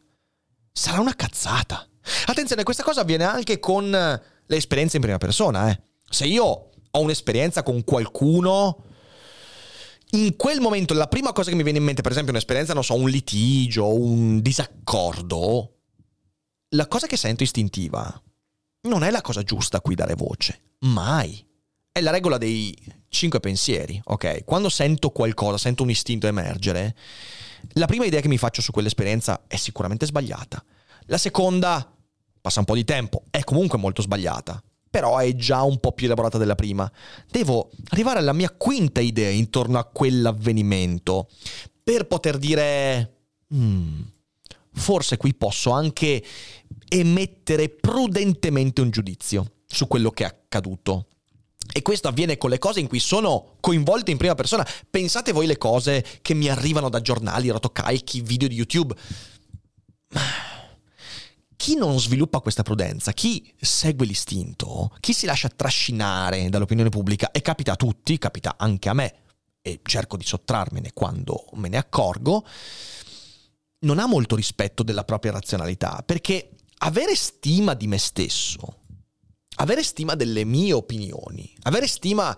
sarà 0.73 1.01
una 1.01 1.15
cazzata. 1.15 1.87
Attenzione, 2.27 2.63
questa 2.65 2.83
cosa 2.83 3.03
avviene 3.03 3.25
anche 3.25 3.59
con 3.59 3.91
le 3.91 4.57
esperienze 4.57 4.97
in 4.97 5.03
prima 5.03 5.19
persona. 5.19 5.71
Eh. 5.71 5.81
Se 6.09 6.27
io 6.27 6.45
ho 6.45 7.01
un'esperienza 7.01 7.63
con 7.63 7.85
qualcuno 7.85 8.85
in 10.11 10.37
quel 10.37 10.61
momento 10.61 10.93
la 10.95 11.07
prima 11.07 11.33
cosa 11.33 11.51
che 11.51 11.57
mi 11.57 11.63
viene 11.63 11.79
in 11.79 11.85
mente, 11.85 12.03
per 12.03 12.11
esempio 12.11 12.33
un'esperienza, 12.33 12.75
non 12.75 12.85
so, 12.85 12.95
un 12.95 13.09
litigio, 13.09 13.95
un 13.95 14.43
disaccordo, 14.43 15.77
la 16.71 16.87
cosa 16.87 17.07
che 17.07 17.17
sento 17.17 17.43
istintiva 17.43 18.23
non 18.83 19.05
è 19.05 19.11
la 19.11 19.21
cosa 19.21 19.43
giusta 19.43 19.79
a 19.79 19.81
cui 19.81 19.95
dare 19.95 20.15
voce, 20.15 20.61
mai. 20.83 21.45
È 21.91 22.01
la 22.01 22.11
regola 22.11 22.39
dei 22.39 22.75
cinque 23.09 23.41
pensieri, 23.41 24.01
ok? 24.05 24.45
Quando 24.45 24.69
sento 24.69 25.11
qualcosa, 25.11 25.59
sento 25.59 25.83
un 25.83 25.91
istinto 25.91 26.27
emergere, 26.27 26.97
la 27.73 27.87
prima 27.87 28.07
idea 28.07 28.21
che 28.21 28.29
mi 28.29 28.39
faccio 28.39 28.63
su 28.63 28.73
quell'esperienza 28.73 29.45
è 29.47 29.57
sicuramente 29.57 30.07
sbagliata. 30.07 30.65
La 31.07 31.19
seconda, 31.19 31.95
passa 32.41 32.61
un 32.61 32.65
po' 32.65 32.75
di 32.75 32.85
tempo, 32.85 33.25
è 33.31 33.45
comunque 33.45 33.79
molto 33.79 34.03
sbagliata, 34.03 34.63
però 34.89 35.19
è 35.19 35.35
già 35.35 35.63
un 35.63 35.79
po' 35.79 35.93
più 35.93 36.07
elaborata 36.07 36.39
della 36.39 36.55
prima. 36.55 36.91
Devo 37.31 37.71
arrivare 37.89 38.19
alla 38.19 38.33
mia 38.33 38.51
quinta 38.51 39.01
idea 39.01 39.29
intorno 39.29 39.79
a 39.79 39.85
quell'avvenimento 39.85 41.29
per 41.83 42.07
poter 42.07 42.39
dire... 42.39 43.17
Hmm, 43.55 44.01
forse 44.75 45.19
qui 45.19 45.35
posso 45.35 45.71
anche 45.71 46.25
emettere 46.89 47.69
prudentemente 47.69 48.81
un 48.81 48.89
giudizio 48.89 49.53
su 49.73 49.89
quello 49.89 50.11
che 50.11 50.25
è 50.25 50.27
accaduto. 50.27 51.07
E 51.73 51.81
questo 51.83 52.09
avviene 52.09 52.37
con 52.37 52.51
le 52.51 52.59
cose 52.59 52.81
in 52.81 52.89
cui 52.89 52.99
sono 52.99 53.57
coinvolte 53.61 54.11
in 54.11 54.19
prima 54.19 54.35
persona. 54.35 54.67
Pensate 54.91 55.33
voi 55.33 55.47
le 55.47 55.57
cose 55.57 56.05
che 56.21 56.35
mi 56.35 56.49
arrivano 56.49 56.89
da 56.89 57.01
giornali, 57.01 57.49
rotocalchi, 57.49 58.21
video 58.21 58.49
di 58.49 58.57
YouTube. 58.57 58.95
Chi 61.57 61.77
non 61.77 61.99
sviluppa 62.01 62.41
questa 62.41 62.65
prudenza, 62.65 63.13
chi 63.13 63.55
segue 63.59 64.05
l'istinto, 64.05 64.95
chi 64.99 65.13
si 65.13 65.27
lascia 65.27 65.49
trascinare 65.49 66.49
dall'opinione 66.49 66.91
pubblica, 66.91 67.31
e 67.31 67.41
capita 67.41 67.73
a 67.73 67.77
tutti, 67.77 68.19
capita 68.19 68.57
anche 68.59 68.89
a 68.89 68.95
me, 68.95 69.15
e 69.63 69.79
cerco 69.83 70.17
di 70.17 70.25
sottrarmene 70.25 70.93
quando 70.93 71.45
me 71.53 71.69
ne 71.69 71.77
accorgo, 71.77 72.45
non 73.81 74.01
ha 74.01 74.07
molto 74.07 74.35
rispetto 74.35 74.83
della 74.83 75.05
propria 75.05 75.31
razionalità, 75.31 76.03
perché 76.05 76.51
avere 76.79 77.15
stima 77.15 77.75
di 77.75 77.87
me 77.87 77.99
stesso 77.99 78.81
avere 79.57 79.83
stima 79.83 80.15
delle 80.15 80.45
mie 80.45 80.73
opinioni, 80.73 81.53
avere 81.63 81.87
stima 81.87 82.37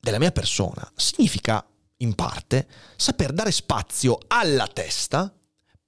della 0.00 0.18
mia 0.18 0.32
persona, 0.32 0.90
significa 0.96 1.66
in 1.98 2.14
parte 2.14 2.68
saper 2.96 3.32
dare 3.32 3.52
spazio 3.52 4.18
alla 4.26 4.66
testa 4.66 5.32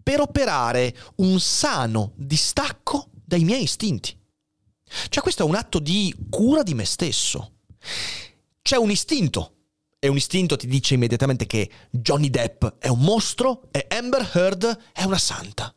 per 0.02 0.20
operare 0.20 0.96
un 1.16 1.40
sano 1.40 2.12
distacco 2.16 3.10
dai 3.12 3.44
miei 3.44 3.64
istinti. 3.64 4.16
Cioè 5.08 5.22
questo 5.22 5.42
è 5.42 5.46
un 5.46 5.56
atto 5.56 5.80
di 5.80 6.14
cura 6.30 6.62
di 6.62 6.74
me 6.74 6.84
stesso. 6.84 7.54
C'è 8.62 8.76
un 8.76 8.90
istinto 8.90 9.54
e 9.98 10.08
un 10.08 10.16
istinto 10.16 10.56
ti 10.56 10.66
dice 10.66 10.94
immediatamente 10.94 11.46
che 11.46 11.68
Johnny 11.90 12.30
Depp 12.30 12.64
è 12.78 12.88
un 12.88 13.00
mostro 13.00 13.68
e 13.72 13.86
Amber 13.90 14.30
Heard 14.32 14.78
è 14.92 15.02
una 15.02 15.18
santa. 15.18 15.72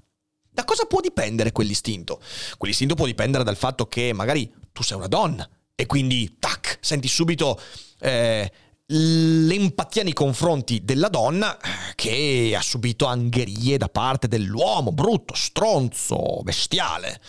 Da 0.50 0.66
cosa 0.66 0.86
può 0.86 1.00
dipendere 1.00 1.52
quell'istinto? 1.52 2.22
Quell'istinto 2.58 2.96
può 2.96 3.06
dipendere 3.06 3.44
dal 3.44 3.56
fatto 3.56 3.88
che 3.88 4.12
magari 4.14 4.52
tu 4.72 4.84
sei 4.84 4.98
una 4.98 5.08
donna 5.08 5.48
e 5.76 5.86
quindi, 5.86 6.36
tac, 6.40 6.78
senti 6.82 7.08
subito 7.08 7.60
eh, 8.00 8.52
l'empatia 8.88 10.04
nei 10.04 10.14
confronti 10.14 10.84
della 10.84 11.10
donna 11.10 11.58
eh, 11.58 11.94
che 11.96 12.54
ha 12.58 12.62
subito 12.62 13.06
angherie 13.06 13.78
da 13.78 13.88
parte 13.88 14.28
dell'uomo, 14.28 14.92
brutto, 14.92 15.36
stronzo, 15.36 16.42
bestiale. 16.44 17.22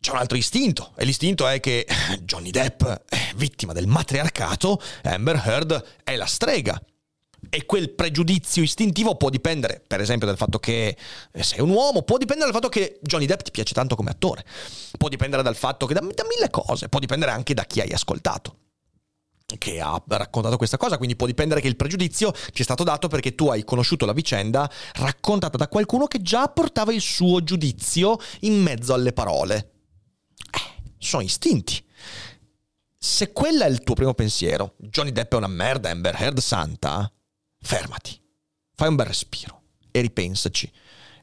C'è 0.00 0.12
un 0.12 0.18
altro 0.18 0.36
istinto, 0.36 0.92
e 0.96 1.04
l'istinto 1.04 1.46
è 1.46 1.60
che 1.60 1.86
Johnny 2.22 2.50
Depp 2.50 2.82
è 2.82 3.32
vittima 3.36 3.72
del 3.72 3.86
matriarcato, 3.86 4.80
Amber 5.02 5.42
Heard 5.44 5.84
è 6.04 6.16
la 6.16 6.26
strega. 6.26 6.80
E 7.48 7.66
quel 7.66 7.90
pregiudizio 7.90 8.62
istintivo 8.62 9.16
può 9.16 9.28
dipendere, 9.28 9.82
per 9.86 10.00
esempio, 10.00 10.26
dal 10.26 10.36
fatto 10.36 10.58
che 10.58 10.96
eh, 11.32 11.42
sei 11.42 11.60
un 11.60 11.70
uomo, 11.70 12.02
può 12.02 12.16
dipendere 12.16 12.50
dal 12.50 12.60
fatto 12.60 12.70
che 12.70 12.98
Johnny 13.02 13.26
Depp 13.26 13.40
ti 13.40 13.50
piace 13.50 13.74
tanto 13.74 13.96
come 13.96 14.10
attore, 14.10 14.44
può 14.96 15.08
dipendere 15.08 15.42
dal 15.42 15.56
fatto 15.56 15.86
che 15.86 15.94
da, 15.94 16.00
da 16.00 16.24
mille 16.28 16.50
cose, 16.50 16.88
può 16.88 17.00
dipendere 17.00 17.32
anche 17.32 17.54
da 17.54 17.64
chi 17.64 17.80
hai 17.80 17.92
ascoltato 17.92 18.56
che 19.58 19.80
ha 19.80 20.00
raccontato 20.06 20.56
questa 20.56 20.76
cosa, 20.76 20.96
quindi 20.96 21.16
può 21.16 21.26
dipendere 21.26 21.60
che 21.60 21.68
il 21.68 21.76
pregiudizio 21.76 22.32
ci 22.32 22.60
è 22.60 22.62
stato 22.62 22.84
dato 22.84 23.08
perché 23.08 23.34
tu 23.34 23.48
hai 23.48 23.64
conosciuto 23.64 24.06
la 24.06 24.12
vicenda 24.12 24.70
raccontata 24.94 25.56
da 25.56 25.68
qualcuno 25.68 26.06
che 26.06 26.22
già 26.22 26.48
portava 26.48 26.92
il 26.92 27.00
suo 27.00 27.42
giudizio 27.42 28.18
in 28.40 28.60
mezzo 28.60 28.94
alle 28.94 29.12
parole. 29.12 29.72
Eh, 30.36 30.92
sono 30.98 31.22
istinti. 31.22 31.84
Se 33.02 33.32
quello 33.32 33.64
è 33.64 33.68
il 33.68 33.82
tuo 33.82 33.94
primo 33.94 34.14
pensiero, 34.14 34.74
Johnny 34.76 35.12
Depp 35.12 35.32
è 35.32 35.36
una 35.36 35.46
merda, 35.46 35.90
Amber 35.90 36.14
Heard 36.20 36.38
santa, 36.38 37.10
fermati, 37.60 38.20
fai 38.74 38.88
un 38.88 38.96
bel 38.96 39.06
respiro 39.06 39.62
e 39.90 40.00
ripensaci. 40.00 40.70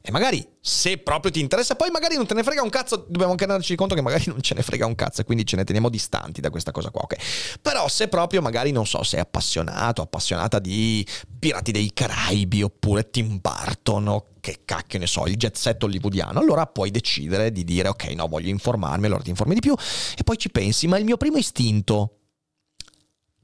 E 0.08 0.12
magari, 0.12 0.48
se 0.62 1.00
proprio 1.00 1.32
ti 1.32 1.42
interessa, 1.42 1.76
poi 1.76 1.90
magari 1.90 2.16
non 2.16 2.26
te 2.26 2.34
ne 2.34 2.42
frega 2.42 2.62
un 2.62 2.70
cazzo, 2.70 2.96
dobbiamo 2.96 3.32
anche 3.32 3.46
renderci 3.46 3.76
conto 3.76 3.94
che 3.94 4.02
magari 4.02 4.24
non 4.32 4.42
ce 4.42 4.54
ne 4.54 4.62
frega 4.62 4.86
un 4.86 4.96
cazzo 4.96 5.20
e 5.20 5.24
quindi 5.26 5.46
ce 5.46 5.58
ne 5.58 5.66
teniamo 5.66 5.90
distanti 5.90 6.40
da 6.40 6.50
questa 6.50 6.72
cosa 6.72 6.92
qua, 6.92 7.02
ok? 7.02 7.60
Però 7.62 7.90
se 7.90 8.08
proprio 8.08 8.42
magari, 8.42 8.72
non 8.72 8.86
so, 8.86 9.04
sei 9.04 9.20
appassionato, 9.20 10.02
appassionata 10.02 10.60
di 10.60 11.06
Pirati 11.38 11.74
dei 11.74 11.92
Caraibi 11.94 12.64
oppure 12.64 13.10
Tim 13.10 13.40
Burton 13.42 14.08
o 14.08 14.28
che 14.40 14.62
cacchio 14.64 14.98
ne 14.98 15.08
so, 15.08 15.26
il 15.26 15.36
jet 15.36 15.58
set 15.58 15.84
hollywoodiano, 15.84 16.40
allora 16.40 16.66
puoi 16.68 16.90
decidere 16.90 17.52
di 17.52 17.66
dire 17.66 17.90
ok, 17.90 18.06
no, 18.12 18.30
voglio 18.30 18.48
informarmi, 18.48 19.08
allora 19.08 19.24
ti 19.24 19.30
informi 19.30 19.56
di 19.56 19.60
più 19.60 19.76
e 20.16 20.24
poi 20.24 20.38
ci 20.38 20.50
pensi, 20.50 20.88
ma 20.88 20.98
il 20.98 21.04
mio 21.04 21.18
primo 21.18 21.38
istinto 21.38 22.20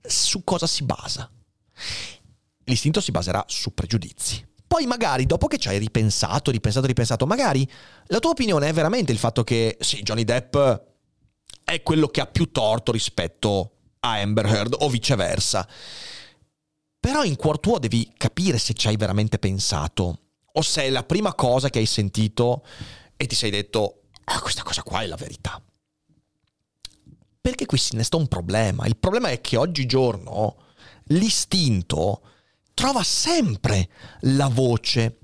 su 0.01 0.45
cosa 0.45 0.65
si 0.65 0.85
basa? 0.85 1.29
L'istinto 2.65 3.01
si 3.01 3.11
baserà 3.11 3.43
su 3.47 3.73
pregiudizi. 3.73 4.45
Poi 4.65 4.85
magari 4.85 5.25
dopo 5.25 5.47
che 5.47 5.57
ci 5.57 5.67
hai 5.67 5.77
ripensato, 5.77 6.49
ripensato, 6.49 6.87
ripensato, 6.87 7.25
magari 7.25 7.69
la 8.07 8.19
tua 8.19 8.31
opinione 8.31 8.69
è 8.69 8.73
veramente 8.73 9.11
il 9.11 9.19
fatto 9.19 9.43
che 9.43 9.77
sì, 9.79 10.01
Johnny 10.01 10.23
Depp 10.23 10.57
è 11.63 11.81
quello 11.83 12.07
che 12.07 12.21
ha 12.21 12.25
più 12.25 12.51
torto 12.51 12.91
rispetto 12.91 13.71
a 13.99 14.19
Amber 14.19 14.45
Heard 14.45 14.75
o 14.79 14.89
viceversa. 14.89 15.67
Però 16.99 17.23
in 17.23 17.35
cuor 17.35 17.59
tuo 17.59 17.79
devi 17.79 18.13
capire 18.17 18.57
se 18.57 18.73
ci 18.73 18.87
hai 18.87 18.95
veramente 18.95 19.37
pensato 19.37 20.19
o 20.51 20.61
se 20.61 20.83
è 20.83 20.89
la 20.89 21.03
prima 21.03 21.33
cosa 21.33 21.69
che 21.69 21.79
hai 21.79 21.85
sentito 21.85 22.65
e 23.15 23.27
ti 23.27 23.35
sei 23.35 23.51
detto 23.51 24.03
ah, 24.23 24.39
questa 24.39 24.63
cosa 24.63 24.83
qua 24.83 25.01
è 25.01 25.07
la 25.07 25.15
verità. 25.15 25.61
Perché 27.41 27.65
qui 27.65 27.77
si 27.77 27.93
innesta 27.93 28.17
un 28.17 28.27
problema. 28.27 28.85
Il 28.85 28.97
problema 28.97 29.29
è 29.29 29.41
che 29.41 29.57
oggigiorno 29.57 30.57
l'istinto 31.07 32.21
trova 32.73 33.03
sempre 33.03 33.89
la 34.21 34.47
voce 34.47 35.19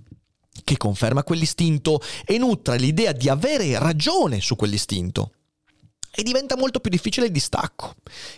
che 0.64 0.78
conferma 0.78 1.24
quell'istinto 1.24 2.02
e 2.26 2.38
nutre 2.38 2.78
l'idea 2.78 3.12
di 3.12 3.30
avere 3.30 3.78
ragione 3.80 4.40
su 4.42 4.56
quell'istinto. 4.56 5.34
E 6.12 6.24
diventa 6.24 6.58
molto 6.58 6.80
più 6.80 6.90
difficile 6.90 7.28
il 7.28 7.32
distacco. 7.32 7.96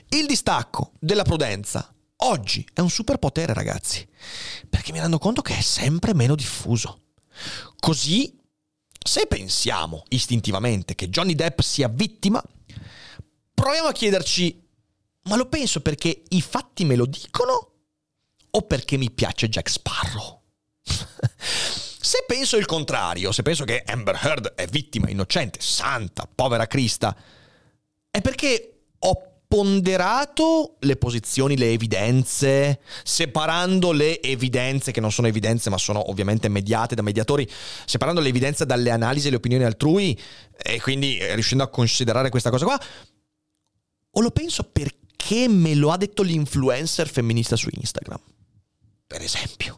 Il 0.10 0.26
distacco 0.28 0.91
della 1.00 1.24
prudenza 1.24 1.93
oggi 2.24 2.67
è 2.74 2.82
un 2.82 2.89
superpotere, 2.89 3.54
ragazzi, 3.54 4.08
perché 4.69 4.91
mi 4.91 5.00
rendo 5.00 5.17
conto 5.17 5.41
che 5.41 5.58
è 5.58 5.62
sempre 5.62 6.13
meno 6.13 6.36
diffuso. 6.36 7.02
Così, 7.80 8.38
se 9.04 9.26
pensiamo 9.26 10.04
istintivamente 10.10 10.95
che 10.95 11.10
Johnny 11.10 11.34
Depp 11.34 11.62
sia 11.62 11.88
vittima, 11.88 12.43
proviamo 13.54 13.88
a 13.88 13.93
chiederci, 13.93 14.62
ma 15.24 15.36
lo 15.36 15.47
penso 15.47 15.82
perché 15.82 16.24
i 16.30 16.41
fatti 16.41 16.86
me 16.86 16.95
lo 16.95 17.06
dicono 17.06 17.70
o 18.52 18.62
perché 18.64 18.98
mi 18.98 19.12
piace 19.12 19.50
Jack 19.50 19.70
Sparrow? 19.70 20.42
se 21.44 22.24
penso 22.28 22.58
il 22.58 22.66
contrario, 22.66 23.32
se 23.32 23.44
penso 23.44 23.64
che 23.64 23.84
Amber 23.86 24.20
Heard 24.22 24.54
è 24.56 24.66
vittima 24.68 25.10
innocente, 25.10 25.60
santa, 25.62 26.28
povera 26.34 26.68
Crista, 26.68 27.16
è 28.10 28.22
perché 28.22 28.84
ho 29.00 29.32
ponderato 29.52 30.78
le 30.80 30.96
posizioni, 30.96 31.58
le 31.58 31.72
evidenze, 31.74 32.80
separando 33.04 33.92
le 33.92 34.22
evidenze, 34.22 34.94
che 34.94 35.02
non 35.02 35.12
sono 35.12 35.28
evidenze 35.28 35.70
ma 35.70 35.78
sono 35.78 36.10
ovviamente 36.10 36.48
mediate 36.48 36.96
da 36.96 37.02
mediatori, 37.02 37.46
separando 37.86 38.22
le 38.22 38.30
evidenze 38.30 38.66
dalle 38.66 38.92
analisi 38.92 39.28
e 39.28 39.30
le 39.30 39.36
opinioni 39.36 39.66
altrui 39.66 40.18
e 40.56 40.80
quindi 40.80 41.20
riuscendo 41.34 41.66
a 41.66 41.68
considerare 41.68 42.30
questa 42.30 42.50
cosa 42.50 42.64
qua, 42.64 42.80
o 44.12 44.22
lo 44.22 44.32
penso 44.32 44.64
perché 44.64 45.50
me 45.50 45.76
lo 45.76 45.92
ha 45.92 45.98
detto 45.98 46.24
l'influencer 46.24 47.10
femminista 47.10 47.58
su 47.58 47.68
Instagram? 47.72 48.20
Per 49.12 49.21
esempio? 49.21 49.78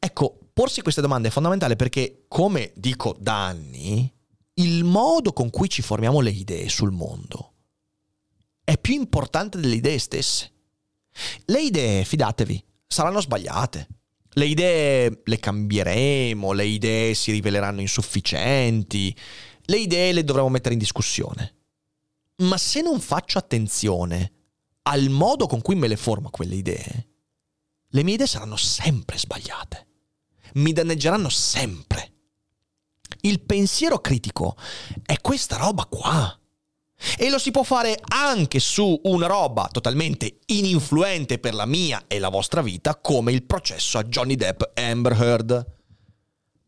Ecco, 0.00 0.38
porsi 0.52 0.82
queste 0.82 1.00
domande 1.00 1.28
è 1.28 1.30
fondamentale 1.30 1.76
perché, 1.76 2.24
come 2.26 2.72
dico 2.74 3.16
da 3.16 3.46
anni, 3.46 4.12
il 4.54 4.82
modo 4.82 5.32
con 5.32 5.50
cui 5.50 5.68
ci 5.68 5.82
formiamo 5.82 6.18
le 6.18 6.30
idee 6.30 6.68
sul 6.68 6.90
mondo 6.90 7.52
è 8.64 8.76
più 8.76 8.94
importante 8.94 9.60
delle 9.60 9.76
idee 9.76 10.00
stesse. 10.00 10.50
Le 11.44 11.62
idee, 11.62 12.04
fidatevi, 12.04 12.60
saranno 12.84 13.20
sbagliate. 13.20 13.86
Le 14.30 14.44
idee 14.44 15.20
le 15.22 15.38
cambieremo, 15.38 16.50
le 16.50 16.66
idee 16.66 17.14
si 17.14 17.30
riveleranno 17.30 17.80
insufficienti, 17.80 19.16
le 19.66 19.76
idee 19.78 20.12
le 20.12 20.24
dovremo 20.24 20.48
mettere 20.48 20.74
in 20.74 20.80
discussione. 20.80 21.54
Ma 22.38 22.58
se 22.58 22.82
non 22.82 22.98
faccio 22.98 23.38
attenzione 23.38 24.32
al 24.82 25.10
modo 25.10 25.46
con 25.46 25.62
cui 25.62 25.76
me 25.76 25.86
le 25.86 25.96
formo 25.96 26.30
quelle 26.30 26.56
idee, 26.56 27.08
le 27.96 28.02
mie 28.02 28.14
idee 28.14 28.26
saranno 28.26 28.56
sempre 28.56 29.16
sbagliate. 29.16 29.86
Mi 30.54 30.72
danneggeranno 30.74 31.30
sempre. 31.30 32.12
Il 33.22 33.40
pensiero 33.40 34.00
critico 34.00 34.54
è 35.02 35.18
questa 35.22 35.56
roba 35.56 35.86
qua. 35.86 36.38
E 37.16 37.30
lo 37.30 37.38
si 37.38 37.50
può 37.50 37.62
fare 37.62 37.98
anche 38.08 38.58
su 38.58 39.00
una 39.04 39.26
roba 39.26 39.68
totalmente 39.72 40.40
ininfluente 40.46 41.38
per 41.38 41.54
la 41.54 41.64
mia 41.64 42.04
e 42.06 42.18
la 42.18 42.28
vostra 42.28 42.60
vita, 42.60 42.96
come 42.96 43.32
il 43.32 43.44
processo 43.44 43.96
a 43.96 44.04
Johnny 44.04 44.34
Depp 44.34 44.62
e 44.74 44.82
Amber 44.82 45.12
Heard. 45.12 45.74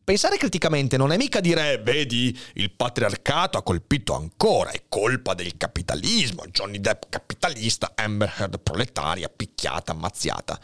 Pensare 0.03 0.37
criticamente 0.37 0.97
non 0.97 1.11
è 1.11 1.17
mica 1.17 1.39
dire, 1.39 1.77
vedi, 1.77 2.35
il 2.53 2.71
patriarcato 2.71 3.59
ha 3.59 3.63
colpito 3.63 4.15
ancora, 4.15 4.71
è 4.71 4.85
colpa 4.89 5.35
del 5.35 5.57
capitalismo, 5.57 6.47
Johnny 6.47 6.79
Depp 6.79 7.03
capitalista, 7.09 7.91
Amber 7.93 8.33
Heard 8.35 8.59
proletaria, 8.59 9.29
picchiata, 9.29 9.91
ammazziata. 9.91 10.59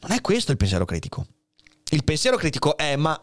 Non 0.00 0.12
è 0.12 0.20
questo 0.20 0.50
il 0.50 0.56
pensiero 0.56 0.84
critico. 0.84 1.26
Il 1.90 2.04
pensiero 2.04 2.36
critico 2.36 2.76
è, 2.76 2.96
ma 2.96 3.20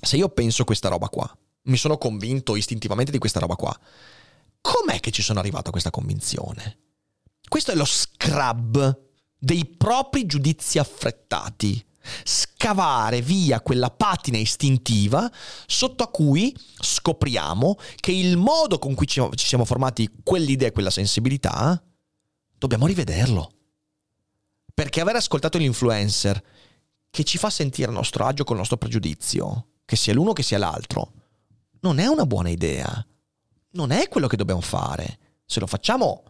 se 0.00 0.16
io 0.16 0.28
penso 0.28 0.64
questa 0.64 0.88
roba 0.88 1.08
qua, 1.08 1.36
mi 1.62 1.76
sono 1.76 1.98
convinto 1.98 2.56
istintivamente 2.56 3.10
di 3.10 3.18
questa 3.18 3.40
roba 3.40 3.56
qua, 3.56 3.78
com'è 4.60 5.00
che 5.00 5.10
ci 5.10 5.22
sono 5.22 5.38
arrivato 5.38 5.68
a 5.68 5.72
questa 5.72 5.90
convinzione? 5.90 6.78
Questo 7.48 7.72
è 7.72 7.74
lo 7.74 7.84
scrub 7.84 9.08
dei 9.36 9.66
propri 9.66 10.26
giudizi 10.26 10.78
affrettati 10.78 11.84
scavare 12.24 13.20
via 13.20 13.60
quella 13.60 13.90
patina 13.90 14.38
istintiva 14.38 15.30
sotto 15.66 16.02
a 16.02 16.08
cui 16.08 16.54
scopriamo 16.80 17.76
che 17.96 18.12
il 18.12 18.36
modo 18.36 18.78
con 18.78 18.94
cui 18.94 19.06
ci, 19.06 19.22
siamo 19.36 19.64
formati 19.64 20.10
quell'idea 20.22 20.68
e 20.68 20.72
quella 20.72 20.90
sensibilità, 20.90 21.82
dobbiamo 22.56 22.86
rivederlo. 22.86 23.52
Perché 24.80 25.02
aver 25.02 25.16
ascoltato 25.16 25.58
l'influencer 25.58 26.42
che 27.10 27.22
ci 27.22 27.36
fa 27.36 27.50
sentire 27.50 27.90
a 27.90 27.92
nostro 27.92 28.24
agio 28.24 28.44
col 28.44 28.56
nostro 28.56 28.78
pregiudizio, 28.78 29.72
che 29.84 29.94
sia 29.94 30.14
l'uno 30.14 30.32
che 30.32 30.42
sia 30.42 30.56
l'altro, 30.56 31.12
non 31.80 31.98
è 31.98 32.06
una 32.06 32.24
buona 32.24 32.48
idea. 32.48 33.06
Non 33.72 33.90
è 33.90 34.08
quello 34.08 34.26
che 34.26 34.38
dobbiamo 34.38 34.62
fare. 34.62 35.18
Se 35.44 35.60
lo 35.60 35.66
facciamo, 35.66 36.22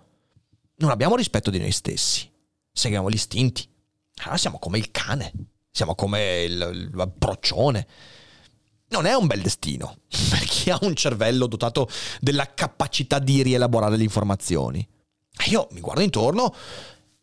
non 0.79 0.91
abbiamo 0.91 1.15
rispetto 1.15 1.49
di 1.49 1.61
noi 1.61 1.71
stessi. 1.71 2.29
Seguiamo 2.73 3.09
gli 3.09 3.15
istinti. 3.15 3.73
Allora 4.23 4.37
siamo 4.37 4.59
come 4.59 4.79
il 4.79 4.91
cane. 4.91 5.33
Siamo 5.71 5.95
come 5.95 6.43
il, 6.43 6.91
il 6.93 7.13
procione. 7.17 7.87
Non 8.89 9.07
è 9.07 9.15
un 9.15 9.29
bel 9.29 9.43
destino 9.43 9.99
per 10.29 10.41
chi 10.41 10.71
ha 10.71 10.79
un 10.83 10.97
cervello 10.97 11.47
dotato 11.47 11.89
della 12.19 12.53
capacità 12.53 13.21
di 13.21 13.45
rielaborare 13.45 13.97
le 13.97 14.03
informazioni. 14.03 14.85
Io 15.51 15.69
mi 15.71 15.79
guardo 15.79 16.03
intorno 16.03 16.53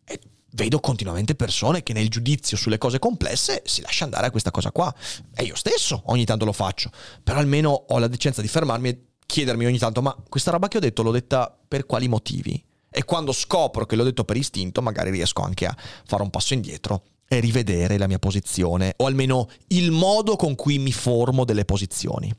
e 0.06 0.22
vedo 0.52 0.80
continuamente 0.80 1.36
persone 1.36 1.84
che 1.84 1.94
nel 1.94 2.10
giudizio 2.10 2.58
sulle 2.58 2.78
cose 2.78 3.00
complesse 3.00 3.62
si 3.66 3.82
lascia 3.82 4.06
andare 4.06 4.28
a 4.28 4.32
questa 4.32 4.52
cosa 4.52 4.72
qua. 4.72 4.94
E 5.36 5.44
io 5.44 5.56
stesso 5.56 6.04
ogni 6.06 6.26
tanto 6.26 6.46
lo 6.46 6.54
faccio, 6.54 6.90
però 7.24 7.40
almeno 7.40 7.70
ho 7.72 7.98
la 8.00 8.08
decenza 8.08 8.42
di 8.42 8.48
fermarmi 8.48 8.90
e 8.90 9.02
chiedermi 9.26 9.66
ogni 9.66 9.78
tanto, 9.78 10.02
ma 10.02 10.16
questa 10.30 10.52
roba 10.52 10.68
che 10.68 10.78
ho 10.78 10.82
detto 10.82 11.04
l'ho 11.04 11.12
detta 11.12 11.56
per 11.68 11.86
quali 11.86 12.08
motivi? 12.08 12.64
E 12.90 13.04
quando 13.04 13.32
scopro 13.32 13.86
che 13.86 13.96
l'ho 13.96 14.04
detto 14.04 14.24
per 14.24 14.38
istinto, 14.38 14.82
magari 14.82 15.12
riesco 15.12 15.42
anche 15.42 15.66
a 15.66 15.76
fare 16.06 16.24
un 16.24 16.30
passo 16.30 16.54
indietro 16.54 17.04
e 17.28 17.40
rivedere 17.40 17.98
la 17.98 18.08
mia 18.08 18.20
posizione, 18.20 18.94
o 18.98 19.06
almeno 19.06 19.50
il 19.68 19.92
modo 19.92 20.36
con 20.38 20.56
cui 20.56 20.80
mi 20.80 20.94
formo 20.94 21.44
delle 21.44 21.66
posizioni. 21.66 22.34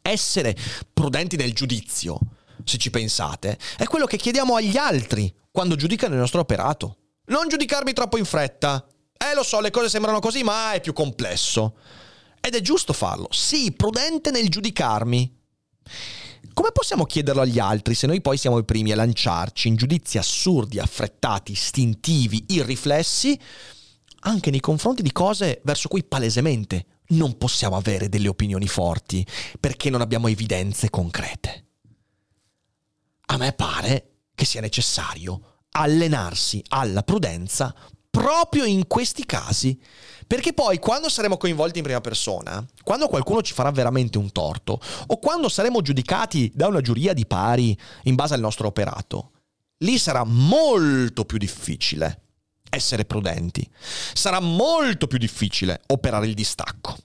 Essere 0.00 0.56
prudenti 0.92 1.36
nel 1.36 1.52
giudizio, 1.52 2.18
se 2.64 2.78
ci 2.78 2.90
pensate, 2.90 3.58
è 3.76 3.84
quello 3.84 4.06
che 4.06 4.16
chiediamo 4.16 4.54
agli 4.54 4.76
altri 4.76 5.34
quando 5.50 5.74
giudicano 5.74 6.14
il 6.14 6.20
nostro 6.20 6.40
operato. 6.40 6.98
Non 7.26 7.48
giudicarmi 7.48 7.92
troppo 7.92 8.16
in 8.18 8.24
fretta. 8.24 8.86
Eh, 9.16 9.34
lo 9.34 9.42
so, 9.42 9.60
le 9.60 9.70
cose 9.70 9.88
sembrano 9.88 10.20
così, 10.20 10.42
ma 10.42 10.72
è 10.72 10.80
più 10.80 10.92
complesso. 10.92 11.76
Ed 12.40 12.54
è 12.54 12.60
giusto 12.60 12.92
farlo. 12.92 13.28
Sì, 13.30 13.72
prudente 13.72 14.30
nel 14.30 14.48
giudicarmi. 14.48 15.34
Come 16.52 16.72
possiamo 16.72 17.04
chiederlo 17.04 17.42
agli 17.42 17.58
altri 17.58 17.94
se 17.94 18.06
noi 18.06 18.20
poi 18.20 18.38
siamo 18.38 18.58
i 18.58 18.64
primi 18.64 18.92
a 18.92 18.96
lanciarci 18.96 19.68
in 19.68 19.76
giudizi 19.76 20.16
assurdi, 20.16 20.78
affrettati, 20.78 21.52
istintivi, 21.52 22.44
irriflessi 22.48 23.38
anche 24.20 24.50
nei 24.50 24.60
confronti 24.60 25.02
di 25.02 25.12
cose 25.12 25.60
verso 25.64 25.88
cui 25.88 26.02
palesemente 26.02 26.86
non 27.08 27.36
possiamo 27.36 27.76
avere 27.76 28.08
delle 28.08 28.28
opinioni 28.28 28.66
forti 28.66 29.26
perché 29.60 29.90
non 29.90 30.00
abbiamo 30.00 30.28
evidenze 30.28 30.90
concrete. 30.90 31.64
A 33.26 33.36
me 33.36 33.52
pare 33.52 34.10
che 34.34 34.44
sia 34.44 34.60
necessario 34.60 35.55
allenarsi 35.76 36.62
alla 36.68 37.02
prudenza 37.02 37.74
proprio 38.10 38.64
in 38.64 38.86
questi 38.86 39.26
casi, 39.26 39.78
perché 40.26 40.54
poi 40.54 40.78
quando 40.78 41.10
saremo 41.10 41.36
coinvolti 41.36 41.78
in 41.78 41.84
prima 41.84 42.00
persona, 42.00 42.64
quando 42.82 43.08
qualcuno 43.08 43.42
ci 43.42 43.52
farà 43.52 43.70
veramente 43.70 44.16
un 44.16 44.32
torto, 44.32 44.80
o 45.06 45.18
quando 45.18 45.50
saremo 45.50 45.82
giudicati 45.82 46.50
da 46.54 46.66
una 46.66 46.80
giuria 46.80 47.12
di 47.12 47.26
pari 47.26 47.78
in 48.04 48.14
base 48.14 48.32
al 48.32 48.40
nostro 48.40 48.68
operato, 48.68 49.32
lì 49.78 49.98
sarà 49.98 50.24
molto 50.24 51.26
più 51.26 51.36
difficile 51.36 52.22
essere 52.70 53.04
prudenti. 53.04 53.68
Sarà 54.14 54.40
molto 54.40 55.06
più 55.06 55.18
difficile 55.18 55.82
operare 55.88 56.26
il 56.26 56.34
distacco. 56.34 56.96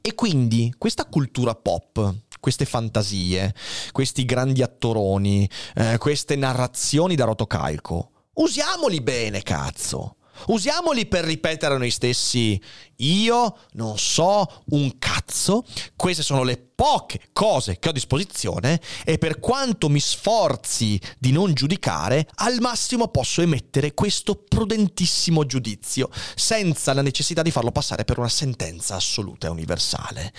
E 0.00 0.14
quindi 0.14 0.72
questa 0.78 1.04
cultura 1.06 1.54
pop, 1.54 2.14
queste 2.40 2.64
fantasie, 2.64 3.54
questi 3.92 4.24
grandi 4.24 4.62
attoroni, 4.62 5.48
eh, 5.74 5.98
queste 5.98 6.36
narrazioni 6.36 7.14
da 7.14 7.24
rotocalco, 7.24 8.10
usiamoli 8.34 9.00
bene, 9.00 9.42
cazzo. 9.42 10.15
Usiamoli 10.46 11.06
per 11.06 11.24
ripetere 11.24 11.74
a 11.74 11.78
noi 11.78 11.90
stessi, 11.90 12.60
io 12.96 13.58
non 13.72 13.98
so 13.98 14.62
un 14.70 14.98
cazzo, 14.98 15.64
queste 15.96 16.22
sono 16.22 16.42
le 16.42 16.56
poche 16.76 17.20
cose 17.32 17.78
che 17.78 17.88
ho 17.88 17.90
a 17.90 17.94
disposizione 17.94 18.80
e 19.04 19.18
per 19.18 19.40
quanto 19.40 19.88
mi 19.88 19.98
sforzi 19.98 21.00
di 21.18 21.32
non 21.32 21.54
giudicare, 21.54 22.28
al 22.36 22.60
massimo 22.60 23.08
posso 23.08 23.40
emettere 23.40 23.94
questo 23.94 24.36
prudentissimo 24.36 25.46
giudizio, 25.46 26.10
senza 26.34 26.92
la 26.92 27.02
necessità 27.02 27.42
di 27.42 27.50
farlo 27.50 27.72
passare 27.72 28.04
per 28.04 28.18
una 28.18 28.28
sentenza 28.28 28.94
assoluta 28.94 29.46
e 29.46 29.50
universale. 29.50 30.32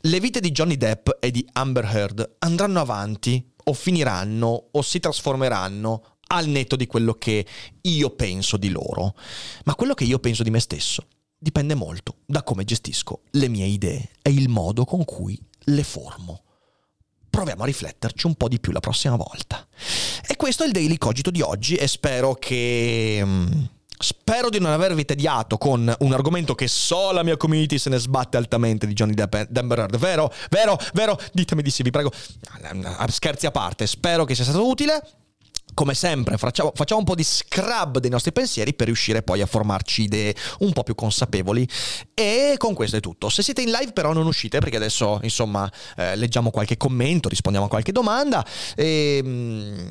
Le 0.00 0.18
vite 0.18 0.40
di 0.40 0.50
Johnny 0.50 0.76
Depp 0.76 1.10
e 1.20 1.30
di 1.30 1.46
Amber 1.52 1.84
Heard 1.84 2.36
andranno 2.38 2.80
avanti 2.80 3.50
o 3.64 3.72
finiranno 3.74 4.68
o 4.72 4.82
si 4.82 4.98
trasformeranno 4.98 6.11
al 6.32 6.46
netto 6.46 6.76
di 6.76 6.86
quello 6.86 7.14
che 7.14 7.46
io 7.82 8.10
penso 8.10 8.56
di 8.56 8.70
loro. 8.70 9.14
Ma 9.64 9.74
quello 9.74 9.94
che 9.94 10.04
io 10.04 10.18
penso 10.18 10.42
di 10.42 10.50
me 10.50 10.60
stesso 10.60 11.06
dipende 11.38 11.74
molto 11.74 12.18
da 12.24 12.42
come 12.42 12.64
gestisco 12.64 13.22
le 13.32 13.48
mie 13.48 13.66
idee 13.66 14.10
e 14.22 14.30
il 14.30 14.48
modo 14.48 14.84
con 14.84 15.04
cui 15.04 15.38
le 15.64 15.82
formo. 15.82 16.42
Proviamo 17.28 17.62
a 17.62 17.66
rifletterci 17.66 18.26
un 18.26 18.34
po' 18.34 18.48
di 18.48 18.60
più 18.60 18.72
la 18.72 18.80
prossima 18.80 19.16
volta. 19.16 19.66
E 20.26 20.36
questo 20.36 20.64
è 20.64 20.66
il 20.66 20.72
Daily 20.72 20.98
Cogito 20.98 21.30
di 21.30 21.40
oggi 21.40 21.76
e 21.76 21.86
spero 21.86 22.34
che... 22.34 23.20
Mm, 23.24 23.64
spero 23.98 24.50
di 24.50 24.58
non 24.58 24.72
avervi 24.72 25.04
tediato 25.04 25.56
con 25.58 25.94
un 26.00 26.12
argomento 26.12 26.54
che 26.54 26.66
so 26.66 27.12
la 27.12 27.22
mia 27.22 27.36
community 27.36 27.78
se 27.78 27.88
ne 27.88 27.98
sbatte 27.98 28.36
altamente 28.36 28.86
di 28.86 28.92
Johnny 28.92 29.14
Depp. 29.14 29.34
Vero? 29.96 30.32
Vero? 30.50 30.78
Vero? 30.92 31.18
Ditemi 31.32 31.62
di 31.62 31.70
sì, 31.70 31.82
vi 31.82 31.90
prego. 31.90 32.12
Scherzi 33.08 33.46
a 33.46 33.50
parte, 33.50 33.86
spero 33.86 34.24
che 34.24 34.34
sia 34.34 34.44
stato 34.44 34.66
utile 34.66 35.02
come 35.74 35.94
sempre 35.94 36.36
facciamo, 36.36 36.72
facciamo, 36.74 37.00
un 37.00 37.06
po' 37.06 37.14
di 37.14 37.24
scrub 37.24 37.98
dei 37.98 38.10
nostri 38.10 38.32
pensieri 38.32 38.74
per 38.74 38.86
riuscire 38.86 39.22
poi 39.22 39.40
a 39.40 39.46
formarci 39.46 40.02
idee 40.02 40.34
un 40.60 40.72
po' 40.72 40.82
più 40.82 40.94
consapevoli. 40.94 41.66
E 42.14 42.54
con 42.58 42.74
questo 42.74 42.96
è 42.96 43.00
tutto. 43.00 43.28
Se 43.28 43.42
siete 43.42 43.62
in 43.62 43.70
live 43.70 43.92
però 43.92 44.12
non 44.12 44.26
uscite 44.26 44.58
perché 44.58 44.76
adesso 44.76 45.18
insomma 45.22 45.70
eh, 45.96 46.16
leggiamo 46.16 46.50
qualche 46.50 46.76
commento 46.76 47.28
rispondiamo 47.28 47.66
a 47.66 47.68
qualche 47.70 47.92
domanda. 47.92 48.44
E 48.74 49.20
mm, 49.22 49.88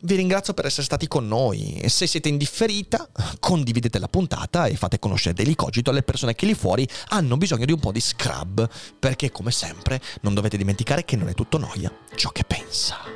vi 0.00 0.14
ringrazio 0.14 0.54
per 0.54 0.66
essere 0.66 0.84
stati 0.84 1.08
con 1.08 1.26
noi. 1.26 1.78
E 1.80 1.88
se 1.88 2.06
siete 2.06 2.28
in 2.28 2.36
differita 2.36 3.08
condividete 3.40 3.98
la 3.98 4.08
puntata 4.08 4.66
e 4.66 4.76
fate 4.76 4.98
conoscere 4.98 5.34
Daily 5.34 5.54
Cogito 5.54 5.90
alle 5.90 6.02
persone 6.02 6.34
che 6.34 6.46
lì 6.46 6.54
fuori 6.54 6.88
hanno 7.08 7.36
bisogno 7.36 7.64
di 7.64 7.72
un 7.72 7.80
po' 7.80 7.92
di 7.92 8.00
scrub 8.00 8.68
perché 8.98 9.30
come 9.30 9.50
sempre 9.50 10.00
non 10.20 10.34
dovete 10.34 10.56
dimenticare 10.56 11.04
che 11.04 11.16
non 11.16 11.28
è 11.28 11.34
tutto 11.34 11.58
noia 11.58 11.92
ciò 12.14 12.30
che 12.30 12.44
pensa 12.44 13.15